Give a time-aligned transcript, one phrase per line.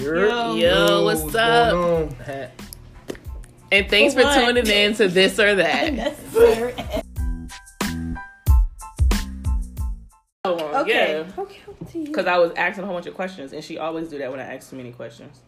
[0.00, 1.74] Yo, Yo, what's going up?
[1.74, 2.16] on?
[3.72, 5.92] And thanks for For tuning in to this or that.
[5.94, 6.74] Necessary.
[10.44, 11.24] Oh, Okay.
[11.26, 11.42] Yeah.
[11.42, 11.58] Okay.
[11.68, 12.04] up to you.
[12.06, 14.38] Because I was asking a whole bunch of questions, and she always do that when
[14.38, 15.40] I ask too many questions.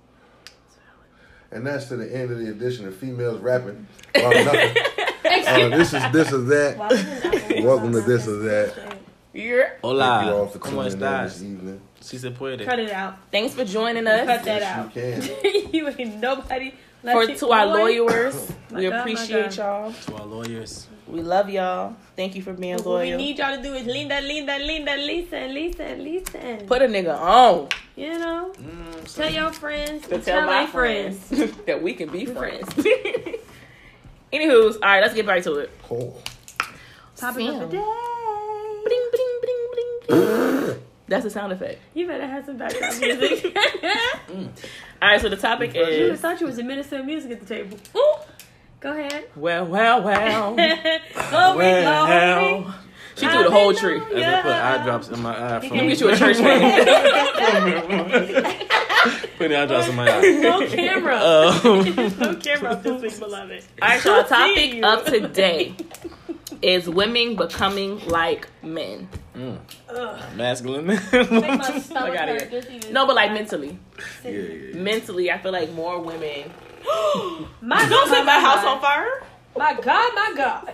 [1.51, 4.77] And that's to the end of the edition of females rapping about nothing.
[5.29, 6.79] Uh, this is this or that.
[7.63, 8.75] Welcome to this or that.
[9.33, 9.43] Yeah.
[9.43, 11.81] Thank you all Hola, for ¿cómo tuning in this evening.
[12.09, 12.65] Si se puede.
[12.65, 13.17] Cut it out.
[13.31, 14.25] Thanks for joining us.
[14.27, 14.97] Cut that Yes, out.
[14.97, 15.73] you can.
[15.75, 16.73] you ain't nobody.
[17.03, 18.35] For Let you- to our lawyers,
[18.71, 19.93] we God, appreciate y'all.
[19.93, 20.87] To our lawyers.
[21.07, 21.97] We love y'all.
[22.17, 25.53] Thank you for being What we need y'all to do is linda, linda, linda, listen,
[25.55, 26.67] listen, listen.
[26.67, 30.67] Put a nigga on you know, Mm, tell your friends, to tell, tell my my
[30.67, 31.19] friends.
[31.29, 32.69] friends that we can be friends.
[34.33, 35.71] Anywho's, all right, let's get back to it.
[35.83, 36.21] Cool.
[37.17, 37.71] Topic of the Sam.
[37.71, 37.85] day.
[38.85, 40.83] Bling, bling, bling, bling.
[41.09, 41.81] That's a sound effect.
[41.95, 43.55] You better have some background music.
[43.55, 44.49] Mm.
[45.01, 47.33] All right, so the topic is you would thought you was a minister of music
[47.33, 47.79] at the table.
[47.97, 48.15] Ooh.
[48.81, 49.29] Go ahead.
[49.35, 50.55] well, well, well.
[50.55, 51.83] glory, glory.
[51.83, 52.75] Well,
[53.19, 53.99] She threw the whole tree.
[53.99, 56.39] As I put eye drops in my eye from Let me get you a church
[56.39, 56.85] man.
[59.39, 60.21] putting eye drops in my eye.
[60.41, 61.19] No camera.
[61.29, 61.85] Um,
[62.19, 63.65] no camera up this week, beloved.
[63.83, 64.85] All right, so our topic Seeing you.
[64.87, 65.75] of today
[66.63, 69.09] is women becoming like men.
[69.37, 70.21] Ugh.
[70.37, 70.87] masculine.
[70.87, 72.61] Make my yeah, stomach outta hurt here.
[72.61, 73.79] just even- No, but like mentally.
[74.25, 74.75] yeah, yeah.
[74.77, 76.51] Mentally, I feel like more women.
[77.61, 79.23] My Don't set my house on fire.
[79.57, 80.73] My God, my God.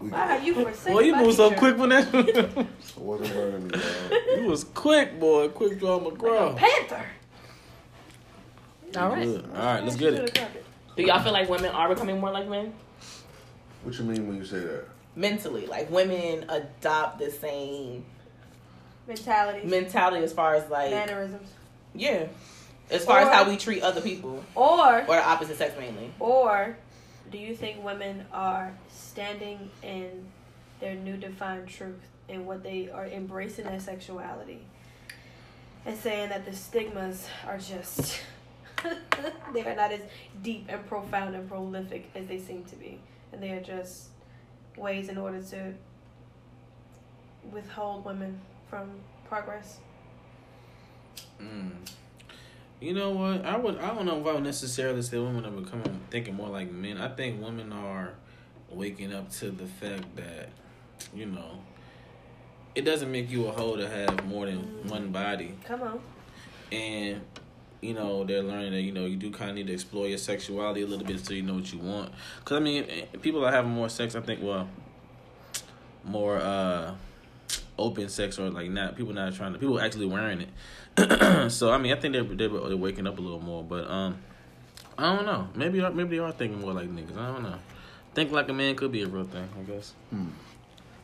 [0.00, 0.92] We Why you forsaken?
[0.94, 2.08] Boy, you my moved so quick when that.
[2.96, 3.78] It wasn't burning me,
[4.42, 5.48] you was quick, boy.
[5.48, 6.56] Quick draw McGraw.
[6.56, 7.04] Panther.
[8.96, 9.24] All right.
[9.24, 9.44] Good.
[9.54, 10.40] All right, let's get it.
[10.96, 12.72] Do y'all feel like women are becoming more like men?
[13.84, 14.84] What you mean when you say that?
[15.16, 18.04] Mentally, like women adopt the same
[19.06, 19.66] Mentality.
[19.66, 21.48] mentality as far as like Mannerisms.
[21.94, 22.26] yeah,
[22.90, 26.12] as far as how we treat other people Or, or the opposite sex mainly.
[26.20, 26.76] or,
[27.30, 30.26] do you think women are standing in
[30.80, 34.60] their new defined truth and what they are embracing their sexuality
[35.86, 38.20] and saying that the stigmas are just
[39.52, 40.00] they are not as
[40.42, 42.98] deep and profound and prolific as they seem to be
[43.32, 44.08] and they are just
[44.76, 45.72] ways in order to
[47.52, 48.90] withhold women from
[49.28, 49.78] progress
[51.40, 51.70] Mm.
[52.80, 53.44] You know what?
[53.44, 53.78] I would.
[53.78, 56.96] I don't know if I would necessarily say women are becoming thinking more like men.
[56.96, 58.14] I think women are
[58.70, 60.48] waking up to the fact that
[61.14, 61.58] you know
[62.74, 66.00] it doesn't make you a hoe to have more than one body, come on
[66.72, 67.20] and
[67.80, 70.18] you know they're learning that you know you do kind of need to explore your
[70.18, 72.12] sexuality a little bit so you know what you want.
[72.38, 74.14] Because I mean, eh, people are having more sex.
[74.14, 74.68] I think well,
[76.04, 76.94] more uh
[77.78, 80.48] open sex or like not people not trying to people actually wearing it.
[81.50, 84.18] so I mean, I think they're, they're they're waking up a little more, but um,
[84.98, 85.48] I don't know.
[85.54, 87.16] Maybe maybe they are thinking more like niggas.
[87.16, 87.58] I don't know.
[88.14, 89.94] Think like a man could be a real thing, I guess.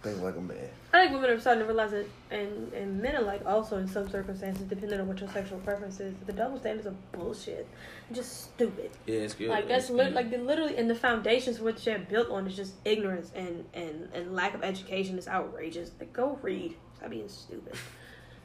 [0.02, 0.68] Think like a man.
[0.92, 3.88] I think women are starting to realize it, and, and men are like also in
[3.88, 6.14] some circumstances, depending on what your sexual preference is.
[6.26, 7.66] The double standards are bullshit,
[8.12, 8.90] just stupid.
[9.06, 9.48] Yeah, it's good.
[9.48, 12.54] Like that's It's lit like the literally, and the foundations which they're built on is
[12.54, 15.90] just ignorance and and and lack of education is outrageous.
[15.98, 17.74] Like go read, stop being stupid.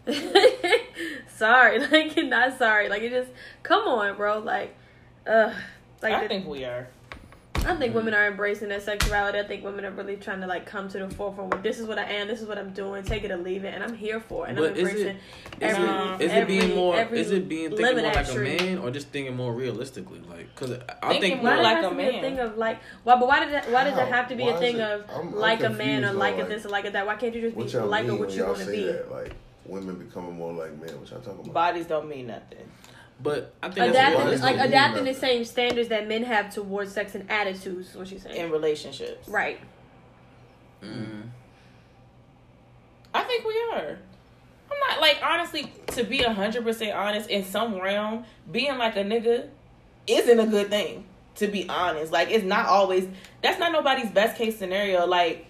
[1.36, 2.90] sorry, like not sorry.
[2.90, 3.32] Like it just
[3.64, 4.40] come on, bro.
[4.40, 4.76] Like,
[5.28, 5.54] uh,
[6.02, 6.88] like I the- think we are.
[7.64, 9.38] I think women are embracing their sexuality.
[9.38, 11.54] I think women are really trying to like come to the forefront.
[11.54, 12.28] With, this is what I am.
[12.28, 13.04] This is what I'm doing.
[13.04, 14.52] Take it or leave it, and I'm here for it.
[14.52, 15.18] And But I'm is embracing it
[15.62, 18.58] is every, it being more every is it being thinking more like a tree.
[18.58, 20.22] man or just thinking more realistically?
[20.28, 20.72] Like, cause
[21.04, 22.16] I Thinking think more Why more like it a man.
[22.16, 22.80] a thing of like?
[23.04, 23.16] Why?
[23.20, 23.70] But why did that?
[23.72, 25.70] Why does it have to be Why a thing it- of I'm- I'm like a
[25.70, 27.06] man or confused like on, a this or like a that?
[27.06, 28.86] Why can't you just be like mean a what you want to be?
[28.86, 29.12] that?
[29.12, 29.34] Like
[29.66, 31.00] women becoming more like men.
[31.00, 31.54] What y'all talking about?
[31.54, 32.70] Bodies don't mean nothing.
[33.22, 37.16] but I think Adapting, Bodies like adapting the same standards that men have towards sex
[37.16, 37.90] and attitudes.
[37.92, 38.36] Is what she's saying.
[38.36, 39.28] in relationships.
[39.28, 39.60] Right.
[40.84, 41.30] Mm.
[43.14, 43.98] I think we are.
[44.72, 47.30] I'm not like honestly to be hundred percent honest.
[47.30, 49.50] In some realm, being like a nigga
[50.08, 51.06] isn't a good thing.
[51.36, 53.08] To be honest, like it's not always.
[53.42, 55.06] That's not nobody's best case scenario.
[55.06, 55.46] Like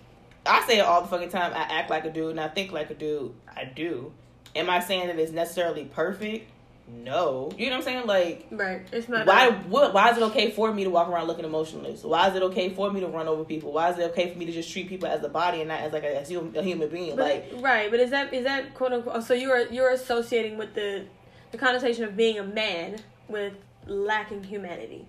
[0.46, 1.54] I say it all the fucking time.
[1.54, 3.34] I act like a dude and I think like a dude.
[3.56, 4.12] I do.
[4.56, 6.50] Am I saying that it's necessarily perfect?
[6.88, 7.52] No.
[7.58, 8.08] You know what I'm saying?
[8.08, 8.82] Like Right.
[8.92, 9.26] It's not.
[9.26, 12.04] why a- what, why is it okay for me to walk around looking emotionless?
[12.04, 13.72] Why is it okay for me to run over people?
[13.72, 15.80] Why is it okay for me to just treat people as a body and not
[15.82, 17.16] as like a, as human, a human being?
[17.16, 19.16] But, like right, but is that is that quote unquote?
[19.16, 21.06] Oh, so you're you're associating with the
[21.52, 22.98] the connotation of being a man
[23.30, 23.54] with
[23.88, 25.06] lacking humanity.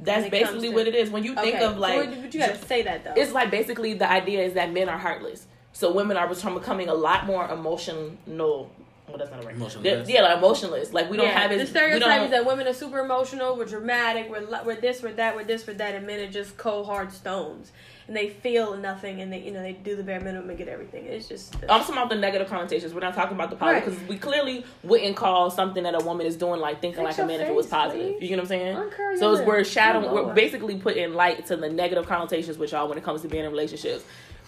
[0.00, 1.10] That's when it comes basically to- what it is.
[1.10, 1.64] When you think okay.
[1.64, 3.14] of like, so, but you gotta say that though.
[3.16, 5.46] it's like basically the idea is that men are heartless.
[5.72, 8.70] So women are becoming a lot more emotional
[9.08, 9.54] well, that's not a right.
[9.54, 10.08] Emotionless.
[10.08, 10.92] Yeah, like emotionless.
[10.92, 11.58] Like we don't yeah, have it.
[11.58, 15.12] the stereotype is that women are super emotional, we're dramatic, we're li- we're this, we're
[15.12, 17.70] that, we're this, we're that, and men are just cold hard stones,
[18.08, 20.68] and they feel nothing, and they you know they do the bare minimum and get
[20.68, 21.06] everything.
[21.06, 22.94] It's just uh, I'm talking about the negative connotations.
[22.94, 23.94] We're not talking about the positive Right.
[23.96, 27.18] because we clearly wouldn't call something that a woman is doing like thinking Fix like
[27.18, 28.18] a your man if it was positive.
[28.18, 28.22] please.
[28.22, 28.76] You get what I'm saying?
[28.76, 29.46] Encourage So it's, it.
[29.46, 30.10] we're shadowing.
[30.12, 33.44] We're basically putting light to the negative connotations with y'all when it comes to being
[33.44, 34.04] in relationships.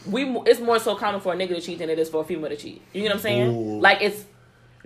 [0.06, 2.24] We it's more so common for a nigga to cheat than it is for a
[2.24, 2.80] female to cheat.
[2.92, 3.50] You get what I'm saying?
[3.50, 3.80] Ooh.
[3.80, 4.24] Like it's.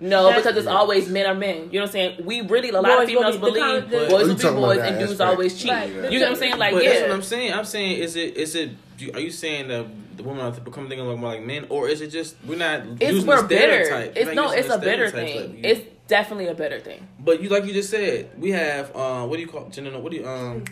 [0.02, 1.68] No, That's- because it's always men are men.
[1.70, 2.24] You know what I'm saying?
[2.26, 4.60] We really a lot Boys of females will be- believe con- the- boys will be
[4.60, 5.30] boys that and dudes aspect.
[5.30, 5.70] always cheat.
[5.70, 5.88] Right.
[6.12, 6.58] You know what I'm saying?
[6.58, 7.52] Like but yeah, that's what I'm saying.
[7.54, 8.70] I'm saying, is it is it?
[9.14, 12.00] Are you saying that the women are becoming thinking like more like men, or is
[12.00, 13.84] it just we're not it's using we're the bitter.
[13.84, 14.16] stereotypes?
[14.18, 15.54] It's We're no, it's a the bitter thing.
[15.56, 17.06] like It's definitely a better thing.
[17.18, 19.98] But you like you just said, we have uh, what do you call gender?
[19.98, 20.64] What do you um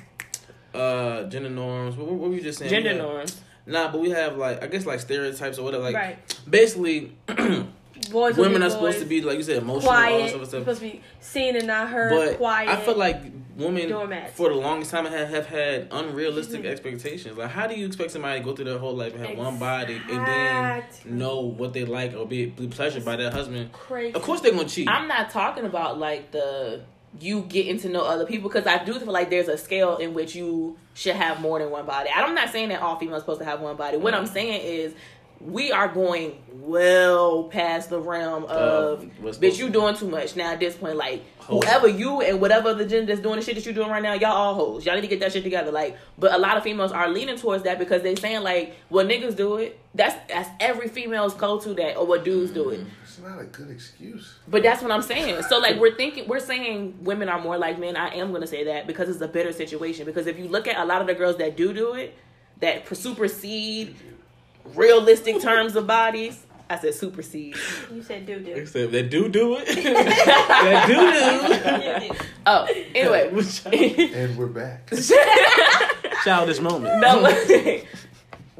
[0.74, 1.96] uh gender norms?
[1.96, 2.70] What, what were you just saying?
[2.70, 3.40] Gender norms.
[3.66, 5.84] Nah, but we have like I guess like stereotypes or whatever.
[5.84, 6.36] Like right.
[6.48, 7.12] basically,
[8.10, 10.38] Boys women be are supposed boys, to be like you said emotional, all quiet.
[10.38, 10.60] this stuff.
[10.62, 12.10] Supposed to be seen and not heard.
[12.10, 12.68] But quiet.
[12.68, 13.22] I feel like
[13.56, 14.32] women doormats.
[14.34, 16.66] for the longest time have, have had unrealistic Mhm.
[16.70, 17.36] expectations.
[17.36, 19.58] Like, how do you expect somebody to go through their whole life and have one
[19.58, 23.72] body and then know what they like or be, be pleasured by their husband?
[23.72, 24.14] Crazy.
[24.14, 24.88] Of course, they're gonna cheat.
[24.88, 26.80] I'm not talking about like the
[27.18, 30.14] you getting to know other people because I do feel like there's a scale in
[30.14, 32.08] which you should have more than one body.
[32.14, 33.96] I'm not saying that all females are supposed to have one body.
[33.96, 34.94] What I'm saying is
[35.40, 40.36] we are going well past the realm of Uh, what's bitch you doing too much
[40.36, 41.64] now at this point like Hoes.
[41.64, 44.12] whoever you and whatever the gender that's doing the shit that you're doing right now
[44.12, 46.62] y'all all hoes y'all need to get that shit together like but a lot of
[46.62, 50.48] females are leaning towards that because they saying like well niggas do it that's that's
[50.60, 54.34] every female's go to that or what dudes do it It's not a good excuse.
[54.46, 55.42] but that's what I'm saying.
[55.48, 57.96] So like we're thinking we're saying women are more like men.
[57.96, 60.06] I am gonna say that because it's a bitter situation.
[60.06, 62.16] Because if you look at a lot of the girls that do do it,
[62.60, 63.96] that supersede
[64.74, 66.46] realistic terms of bodies.
[66.68, 67.56] I said supersede.
[67.92, 68.52] You said do do.
[68.52, 69.66] Except that do do it.
[69.84, 72.16] that do do.
[72.46, 73.28] Oh, anyway.
[74.14, 74.88] And we're back.
[74.90, 75.12] do.
[76.22, 77.00] Childish moment.
[77.00, 77.22] no,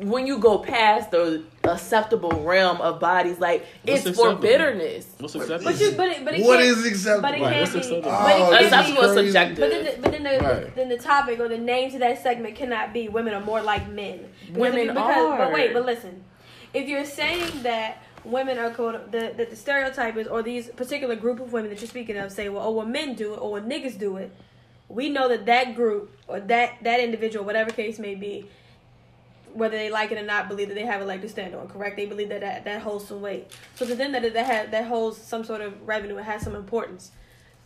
[0.01, 5.07] when you go past the acceptable realm of bodies, like What's it's for bitterness.
[5.19, 5.73] What's acceptable?
[5.73, 7.23] But you, but it, but it What acceptable?
[7.23, 7.79] But it Right, can't what's be.
[7.79, 8.11] acceptable?
[8.11, 8.99] But it Oh, That's is be.
[8.99, 9.27] what's crazy.
[9.29, 9.59] subjective.
[9.59, 10.77] But then, the, but then the Right.
[10.77, 13.89] then the topic or the name to that segment cannot be women are more like
[13.91, 14.21] men.
[14.47, 16.25] Because Women if you- because, But wait, but listen,
[16.73, 21.17] if you're saying that women are quote the that the stereotype is or these particular
[21.17, 23.53] group of women that you're speaking of say well oh well men do it or
[23.53, 24.31] well niggas do it,
[24.89, 28.47] we know that that group or that that individual whatever case may be.
[29.55, 31.69] Whether they like it or not, believe that they have a leg to stand on.
[31.69, 31.97] Correct?
[31.97, 33.51] They believe that that, that holds some weight.
[33.75, 36.17] So to them, that that has, that holds some sort of revenue.
[36.19, 37.13] It has some importance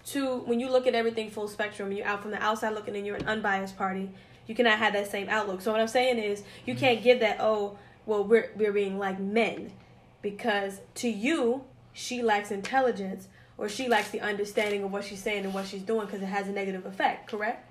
[0.07, 3.07] to when you look at everything full spectrum, you're out from the outside looking and
[3.07, 4.11] you're an unbiased party,
[4.47, 5.61] you cannot have that same outlook.
[5.63, 6.81] So what I'm saying is you mm-hmm.
[6.81, 9.73] can't give that, oh, well we're we're being like men.
[10.21, 15.45] Because to you, she lacks intelligence or she lacks the understanding of what she's saying
[15.45, 17.71] and what she's doing because it has a negative effect, correct?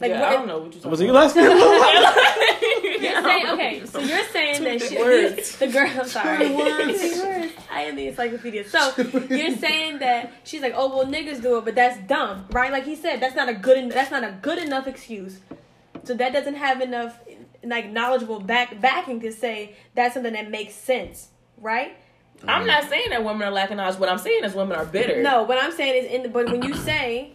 [0.00, 1.34] Like yeah, what- I don't know what you're talking Was he about.
[1.34, 1.36] last
[3.02, 5.56] You're saying okay, so you're saying that Two she, words.
[5.58, 5.90] the girl.
[5.90, 7.52] I'm sorry, Two words.
[7.70, 8.68] I am the encyclopedia.
[8.68, 8.92] So
[9.30, 12.72] you're saying that she's like, oh well, niggas do it, but that's dumb, right?
[12.72, 13.90] Like he said, that's not a good.
[13.90, 15.40] That's not a good enough excuse.
[16.04, 17.18] So that doesn't have enough
[17.64, 21.28] like knowledgeable back backing to say that's something that makes sense,
[21.60, 21.96] right?
[22.46, 23.98] I'm not saying that women are lacking knowledge.
[23.98, 25.22] What I'm saying is women are bitter.
[25.22, 27.32] No, what I'm saying is in the but when you say,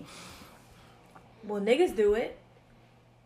[1.44, 2.40] well, niggas do it,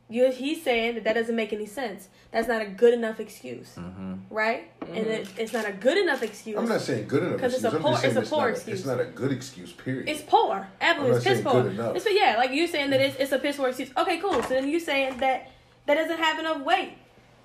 [0.10, 2.08] you he's saying that that doesn't make any sense.
[2.32, 4.14] That's not a good enough excuse, mm-hmm.
[4.30, 4.72] right?
[4.82, 5.10] And mm-hmm.
[5.10, 6.58] it, it's not a good enough excuse.
[6.58, 7.40] I'm not saying good enough.
[7.42, 7.72] 'Cause it's a.
[7.72, 8.80] I'm poor- it's a poor not excuse.
[8.80, 9.74] It's not a good excuse.
[9.74, 10.08] Period.
[10.08, 10.68] It's poor.
[10.80, 11.68] Absolutely, it's piss poor.
[11.96, 13.10] It's, yeah, like you're saying that mm-hmm.
[13.12, 13.90] it's, it's a piss poor excuse.
[13.98, 14.42] Okay, cool.
[14.44, 15.52] So then you're saying that
[15.88, 16.94] that doesn't have enough weight.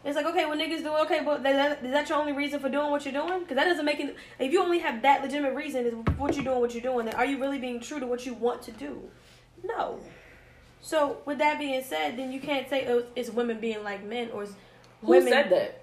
[0.05, 0.91] It's like okay, well niggas do.
[1.05, 3.41] Okay, but that, that, is that your only reason for doing what you're doing?
[3.41, 4.17] Because that doesn't make it.
[4.39, 7.15] If you only have that legitimate reason is what you're doing, what you're doing, then
[7.15, 9.03] are you really being true to what you want to do?
[9.65, 10.01] No.
[10.83, 14.31] So with that being said, then you can't say oh, it's women being like men
[14.35, 14.53] or it's
[15.03, 15.79] Who said that?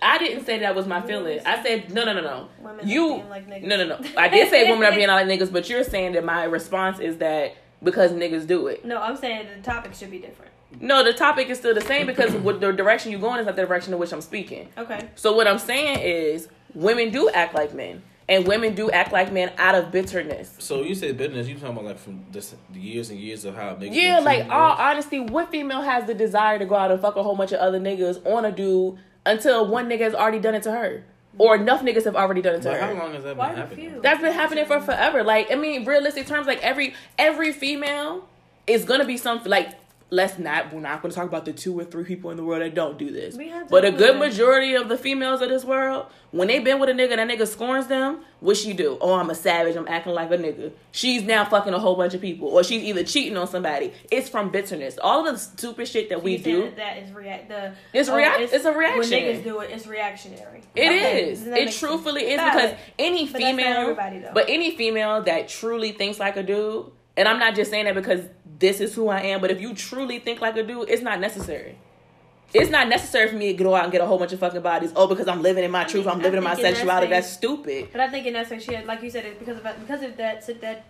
[0.00, 1.40] I didn't say that was my feeling.
[1.44, 2.48] I said no, no, no, no.
[2.60, 3.64] Women You being like niggas.
[3.64, 4.08] no, no, no.
[4.16, 7.18] I did say women are being like niggas, but you're saying that my response is
[7.18, 8.84] that because niggas do it.
[8.84, 10.52] No, I'm saying the topic should be different.
[10.80, 13.56] No, the topic is still the same because what the direction you're going is not
[13.56, 14.68] the direction in which I'm speaking.
[14.78, 15.08] Okay.
[15.16, 18.02] So what I'm saying is women do act like men.
[18.28, 20.54] And women do act like men out of bitterness.
[20.58, 21.48] So you say bitterness?
[21.48, 24.48] You talking about like from this, the years and years of how niggas Yeah, like
[24.48, 24.78] all girls?
[24.80, 27.58] honesty, what female has the desire to go out and fuck a whole bunch of
[27.58, 31.04] other niggas on a dude until one nigga has already done it to her?
[31.38, 32.86] Or enough niggas have already done it to But her.
[32.94, 34.00] how long has that Why been happening?
[34.02, 35.24] That's been happening for forever.
[35.24, 38.28] Like, I mean, realistic terms, like every every female
[38.66, 39.70] is gonna be something like
[40.12, 42.44] let's not we're not going to talk about the two or three people in the
[42.44, 44.18] world that don't do this We have but a good it.
[44.18, 47.38] majority of the females of this world when they been with a nigga and that
[47.38, 50.70] nigga scorns them what she do oh i'm a savage i'm acting like a nigga
[50.90, 54.28] she's now fucking a whole bunch of people or she's either cheating on somebody it's
[54.28, 57.72] from bitterness all of the stupid shit that we do that, that is react the
[57.94, 58.98] It's oh, react- it's a reaction.
[59.00, 60.60] When niggas do it, it's reactionary.
[60.76, 61.46] It Okay, is.
[61.46, 62.42] It truthfully sense?
[62.42, 63.94] is because any But female,
[64.34, 67.94] but any female that truly thinks like a dude, and I'm not just saying that
[67.94, 68.20] because
[68.58, 71.20] this is who I am, but if you truly think like a dude, it's not
[71.20, 71.78] necessary.
[72.54, 74.60] It's not necessary for me to go out and get a whole bunch of fucking
[74.60, 74.92] bodies.
[74.94, 77.08] Oh, because I'm living in my truth, I'm living in my sexuality.
[77.08, 77.88] That's stupid.
[77.92, 80.02] But I think in that sense, she had, like you said, it's because of because
[80.02, 80.84] of that that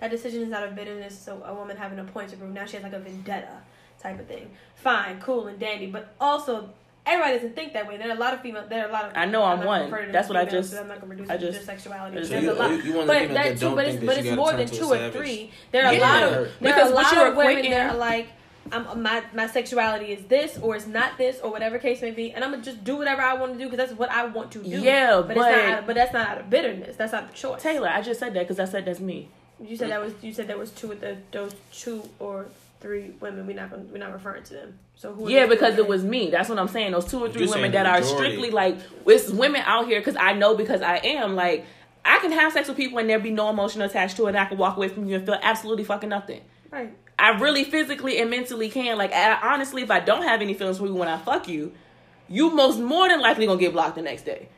[0.00, 1.16] that decision is out of bitterness.
[1.16, 3.62] So a woman having a point to prove now she has like a vendetta
[4.02, 4.50] type of thing.
[4.74, 6.70] Fine, cool and dandy, but also.
[7.06, 7.96] Everybody doesn't think that way.
[7.96, 8.64] There are a lot of female.
[8.68, 9.12] There are a lot of.
[9.16, 9.82] I know I'm not gonna one.
[9.84, 11.46] refer to them That's as what I just- I'm not gonna reduce I it to
[11.46, 12.16] just- just sexuality.
[12.16, 13.74] I just- There's you- a lot, you- you one of the but that that too.
[13.74, 15.12] But it's but you more than two or savage.
[15.14, 15.50] three.
[15.72, 15.98] There are Yeah.
[15.98, 18.28] a lot of there Because are a lot of women equate that are like,
[18.70, 22.32] I'm, my my sexuality is this or it's not this or whatever case may be,
[22.32, 24.52] and I'm gonna just do whatever I want to do because that's what I want
[24.52, 24.68] to do.
[24.68, 25.78] Yeah, but, but- it's not.
[25.80, 26.96] Of, but that's not out of bitterness.
[26.96, 27.62] That's not the choice.
[27.62, 29.28] Taylor, I just said that because I said that's me.
[29.58, 32.46] you said that was you said there was two of the those two or
[32.80, 33.46] three women.
[33.46, 34.78] We're not gonna, we're not referring to them.
[34.96, 35.26] So who?
[35.26, 36.30] are Yeah, because two it was me.
[36.30, 36.92] That's what I'm saying.
[36.92, 40.00] Those two or three You're women that the are strictly like it's women out here
[40.00, 41.66] because I know because I am like
[42.04, 44.30] I can have sex with people and there be no emotion attached to it.
[44.30, 46.40] and I can walk away from you and feel absolutely fucking nothing.
[46.70, 46.92] right?
[47.18, 48.96] I really physically and mentally can.
[48.96, 51.72] Like I, honestly, if I don't have any feelings for you when I fuck you,
[52.28, 54.48] you most more than likely gonna get blocked the next day.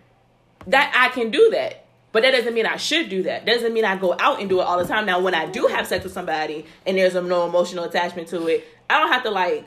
[0.69, 1.82] That I can do that.
[2.13, 3.47] But that doesn't mean I should do that.
[3.47, 5.07] Doesn't mean I go out and do it all the time.
[5.07, 8.47] Now, when I do have sex with somebody and there's a no emotional attachment to
[8.49, 9.65] it, I don't have to like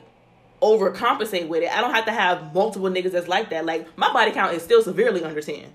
[0.62, 1.70] overcompensate with it.
[1.76, 3.64] I don't have to have multiple niggas that's like that.
[3.66, 5.66] Like my body count is still severely under ten,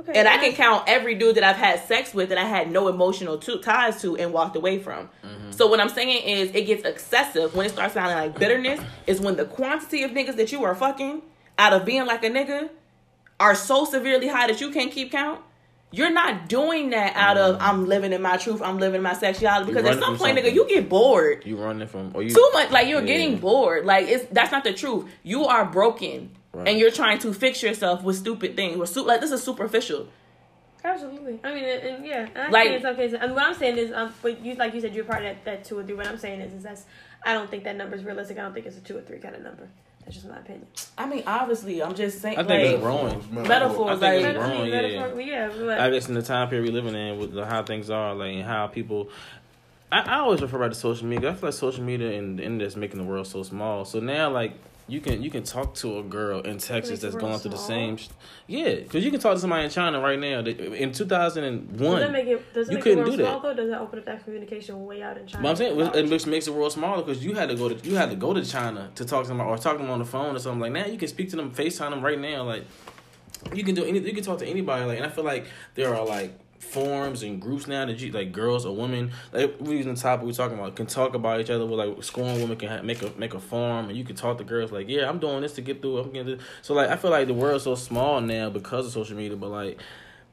[0.00, 0.12] Okay.
[0.18, 2.88] and I can count every dude that I've had sex with that I had no
[2.88, 5.08] emotional to- ties to and walked away from.
[5.24, 5.52] Mm-hmm.
[5.52, 8.80] So what I'm saying is, it gets excessive when it starts sounding like bitterness.
[9.06, 11.22] Is when the quantity of niggas that you are fucking
[11.58, 12.70] out of being like a nigga
[13.38, 15.40] are so severely high that you can't keep count.
[15.92, 19.14] You're not doing that out of I'm living in my truth, I'm living in my
[19.14, 19.72] sexuality.
[19.72, 22.50] Because at some from point, nigga, you get bored You running from or you too
[22.52, 23.06] much like you're Yeah.
[23.06, 26.68] getting bored like it's that's not the truth you are broken Right.
[26.68, 30.08] and you're trying to fix yourself with stupid things With su- like this is superficial
[30.82, 31.38] Absolutely.
[31.44, 33.54] I mean, and, and yeah, and I Like- think in some cases, and what I'm
[33.54, 35.82] saying is, um, but you like you said, you're part of that, that two or
[35.84, 35.94] three.
[35.94, 36.84] What I'm saying is, is that's
[37.22, 38.38] I don't think that number is realistic.
[38.38, 39.68] I don't think it's a two or three kind of number.
[40.12, 40.66] That's just my opinion.
[40.98, 43.24] i mean obviously i'm just saying I think like it's growing.
[43.30, 44.80] metaphors I think like it's I wrong, yeah.
[44.82, 47.62] metaphor- yeah, but I guess in the time period we're living in with the, how
[47.62, 49.08] things are, like and how people.
[49.92, 51.30] I, I always refer back to social media.
[51.30, 53.84] I feel like social media and the internet is making the world so small.
[53.84, 54.52] So now, like
[54.90, 57.96] you can you can talk to a girl in Texas that's going through the same.
[57.96, 58.08] sh-
[58.46, 60.42] Yeah, because you can talk to somebody in China right now.
[60.42, 62.52] that- In two thousand and does that one, make it?
[62.54, 63.42] Does it You make couldn't the world do that.
[63.42, 63.54] though?
[63.54, 65.42] Does that open up that communication way out in China?
[65.42, 67.88] but I'm saying it makes, makes the world smaller because you had to go to
[67.88, 69.98] you had to go to China to talk to them or talk to them on
[70.00, 70.72] the phone or something like.
[70.72, 72.42] Now you can speak to them, Facetime them right now.
[72.42, 72.64] Like
[73.54, 74.84] you can do any you can talk to anybody.
[74.84, 78.32] Like and I feel like there are like forums and groups now that you like
[78.32, 81.48] girls or women like we're using the topic we're talking about can talk about each
[81.48, 84.36] other with like scoring women can make a make a forum and you can talk
[84.36, 86.46] to girls like yeah I'm doing this to get through I'm getting this.
[86.60, 89.48] so like I feel like the world's so small now because of social media but
[89.48, 89.80] like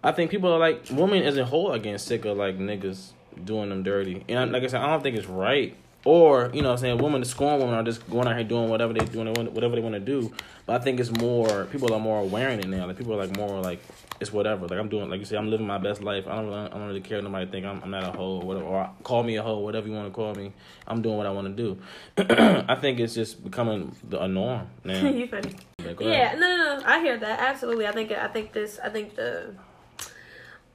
[0.03, 3.11] I think people are like women as a whole are getting sick of like niggas
[3.45, 6.69] doing them dirty and like I said I don't think it's right or you know
[6.69, 9.33] what I'm saying women scorn women are just going out here doing whatever they doing
[9.53, 10.31] whatever they want to do
[10.65, 13.25] but I think it's more people are more aware in it now like people are
[13.25, 13.81] like more like
[14.19, 16.53] it's whatever like I'm doing like you say I'm living my best life I don't
[16.53, 19.23] I don't really care nobody think I'm, I'm not a hoe or whatever or call
[19.23, 20.53] me a hoe whatever you want to call me
[20.87, 21.77] I'm doing what I want to do
[22.17, 25.53] I think it's just becoming the, a norm now you funny.
[25.79, 26.85] Yeah, Yeah, no, no, no.
[26.85, 27.87] I hear that absolutely.
[27.87, 28.79] I think I think this.
[28.83, 29.53] I think the.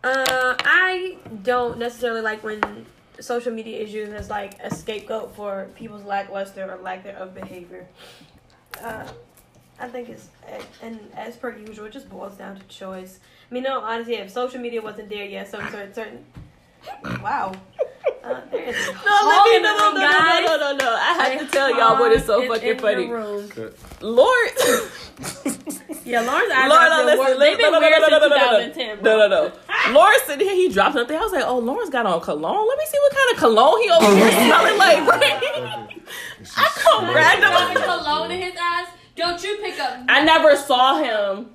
[0.05, 2.87] Uh, I don't necessarily like when
[3.23, 7.87] social media is used as like a scapegoat for people's lackluster or lack thereof behavior.
[8.83, 9.07] Uh,
[9.79, 10.29] I think it's
[10.83, 13.21] and as per usual, it just boils down to choice.
[13.51, 16.25] I mean, no, honestly, if social media wasn't there yet, some certain certain.
[17.23, 17.53] Wow.
[18.25, 18.77] Uh, there is
[19.07, 20.97] no, let me, the no, no, room, no, no, no, no, no.
[20.97, 23.07] I had A to tell y'all what is so fucking funny.
[24.01, 24.51] Lord,
[26.05, 27.39] Yeah, Lord, eyebrows no, been listen, worse.
[27.39, 29.29] They've no, been no, no, weird no, no, since no, no, no, 2010, no, no,
[29.29, 29.53] no.
[29.91, 31.17] Lawrence sitting here, he dropped something.
[31.17, 32.69] I was like, oh, Lawrence got on cologne.
[32.69, 35.43] Let me see what kind of cologne he over here oh, smelling like, right?
[36.57, 37.83] I come Fucking random.
[37.83, 38.87] cologne in his eyes.
[39.17, 39.99] Don't you pick up?
[40.09, 41.51] I never saw him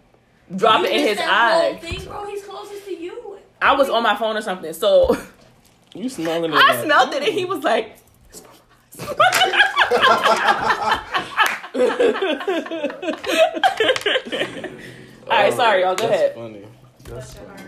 [0.55, 1.77] drop You it in his that whole.
[1.77, 3.37] Thing, bro, he's closest to you.
[3.61, 5.15] I was on my phone or something, so
[5.93, 7.97] you smelling it I like- smelled it, and he was like.
[15.29, 15.95] All right, sorry, y'all.
[15.95, 16.35] Go That's ahead.
[16.35, 16.63] funny.
[17.03, 17.63] That's funny.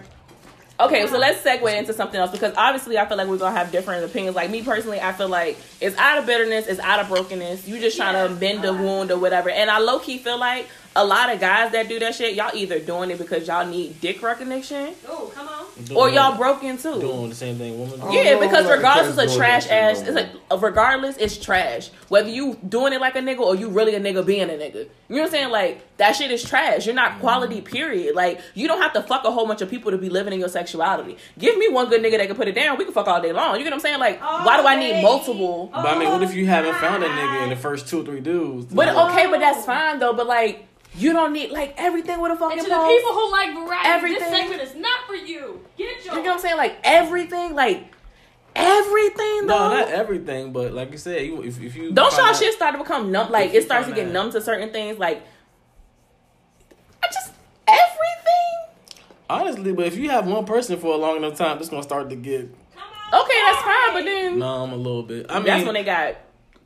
[0.79, 3.69] Okay, so let's segue into something else because obviously I feel like we're gonna have
[3.69, 4.37] different opinions.
[4.37, 7.67] Like me personally, I feel like it's out of bitterness, it's out of brokenness.
[7.67, 8.83] You just trying to mend the uh-huh.
[8.83, 9.49] wound or whatever.
[9.49, 12.51] And I low key feel like a lot of guys that do that shit, y'all
[12.53, 15.65] either doing it because y'all need dick recognition Oh, come on.
[15.95, 16.99] or y'all broken too.
[16.99, 18.05] doing the same thing women do.
[18.05, 20.01] Oh, Yeah, no, because like, regardless, that's it's a trash ass.
[20.01, 21.89] It's like regardless, it's trash.
[22.09, 24.87] Whether you doing it like a nigga or you really a nigga being a nigga.
[25.07, 25.49] You know what I'm saying?
[25.49, 26.85] Like that shit is trash.
[26.85, 27.61] You're not quality.
[27.61, 27.65] Mm.
[27.65, 28.15] Period.
[28.15, 30.39] Like you don't have to fuck a whole bunch of people to be living in
[30.39, 31.17] your sexuality.
[31.37, 32.77] Give me one good nigga that can put it down.
[32.77, 33.55] We can fuck all day long.
[33.57, 33.99] You get what I'm saying?
[33.99, 35.69] Like why do I need multiple?
[35.73, 38.05] But I mean, what if you haven't found a nigga in the first two or
[38.05, 38.73] three dudes?
[38.73, 40.13] But okay, but that's fine though.
[40.13, 40.65] But like
[40.95, 42.91] you don't need like everything with a fucking And to the pause.
[42.91, 44.19] people who like variety, Everything.
[44.19, 45.61] this segment is not for you.
[45.77, 46.15] Get your.
[46.15, 46.57] You know what I'm saying?
[46.57, 47.93] Like everything, like
[48.55, 49.69] everything though.
[49.69, 52.35] no, not everything, but like you said, you, if, if you Don't find y'all out-
[52.35, 53.31] shit start to become numb?
[53.31, 54.97] Like it starts to get out- numb to certain things.
[54.97, 55.23] Like
[57.03, 57.31] I just
[57.67, 59.05] everything.
[59.29, 62.09] Honestly, but if you have one person for a long enough time, it's gonna start
[62.09, 62.41] to get
[63.11, 63.93] Okay, that's fine.
[63.93, 65.27] But then no, I'm a little bit.
[65.29, 66.15] I mean, that's when they got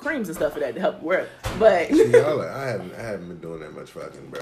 [0.03, 1.29] creams and stuff for that to help work.
[1.57, 4.41] But See, like, I haven't, I haven't been doing that much fucking, bro.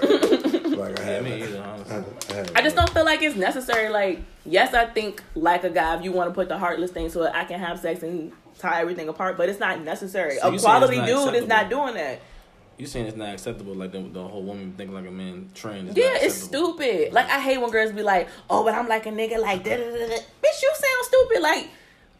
[0.78, 1.24] like I haven't.
[1.24, 1.62] me either.
[1.62, 2.58] I, I, haven't.
[2.58, 3.90] I just don't feel like it's necessary.
[3.90, 7.10] Like yes, I think like a guy, if you want to put the heartless thing
[7.10, 10.38] so that I can have sex and tie everything apart, but it's not necessary.
[10.38, 12.20] So a quality dude not is not doing that.
[12.78, 15.90] you saying it's not acceptable, like the, the whole woman thinking like a man trend.
[15.90, 17.14] Is Yeah, not it's stupid.
[17.14, 19.78] Like I hate when girls be like, "Oh, but I'm like a nigga." Like, da
[19.78, 20.16] da da da.
[20.16, 21.42] Bitch, you sound stupid.
[21.42, 21.70] Like,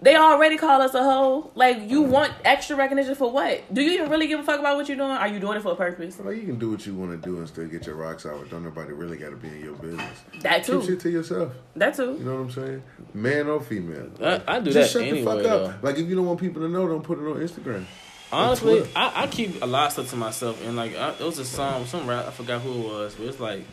[0.02, 1.52] they already call us a hoe.
[1.54, 3.72] Like, you want extra recognition for what?
[3.74, 5.12] Do you even really give a fuck about what you're doing?
[5.12, 6.20] Are you doing it for a purpose?
[6.20, 8.50] Like, you can do what you want to do and still get your rocks out.
[8.50, 10.24] Don't nobody really got to be in your business.
[10.42, 10.80] That too.
[10.80, 11.54] Keep shit to yourself.
[11.76, 12.14] That too.
[12.18, 12.84] You know what I'm saying?
[13.14, 14.10] Man or female.
[14.22, 15.20] I, I do Just that Just shut anyway.
[15.22, 15.66] the fuck though.
[15.66, 15.84] up.
[15.84, 17.86] Like if you don't want people to know, don't put it on Instagram.
[18.32, 21.38] Honestly, I, I keep a lot of stuff to myself, and like I, it was
[21.38, 23.64] a song, some rap, I forgot who it was, but it's like.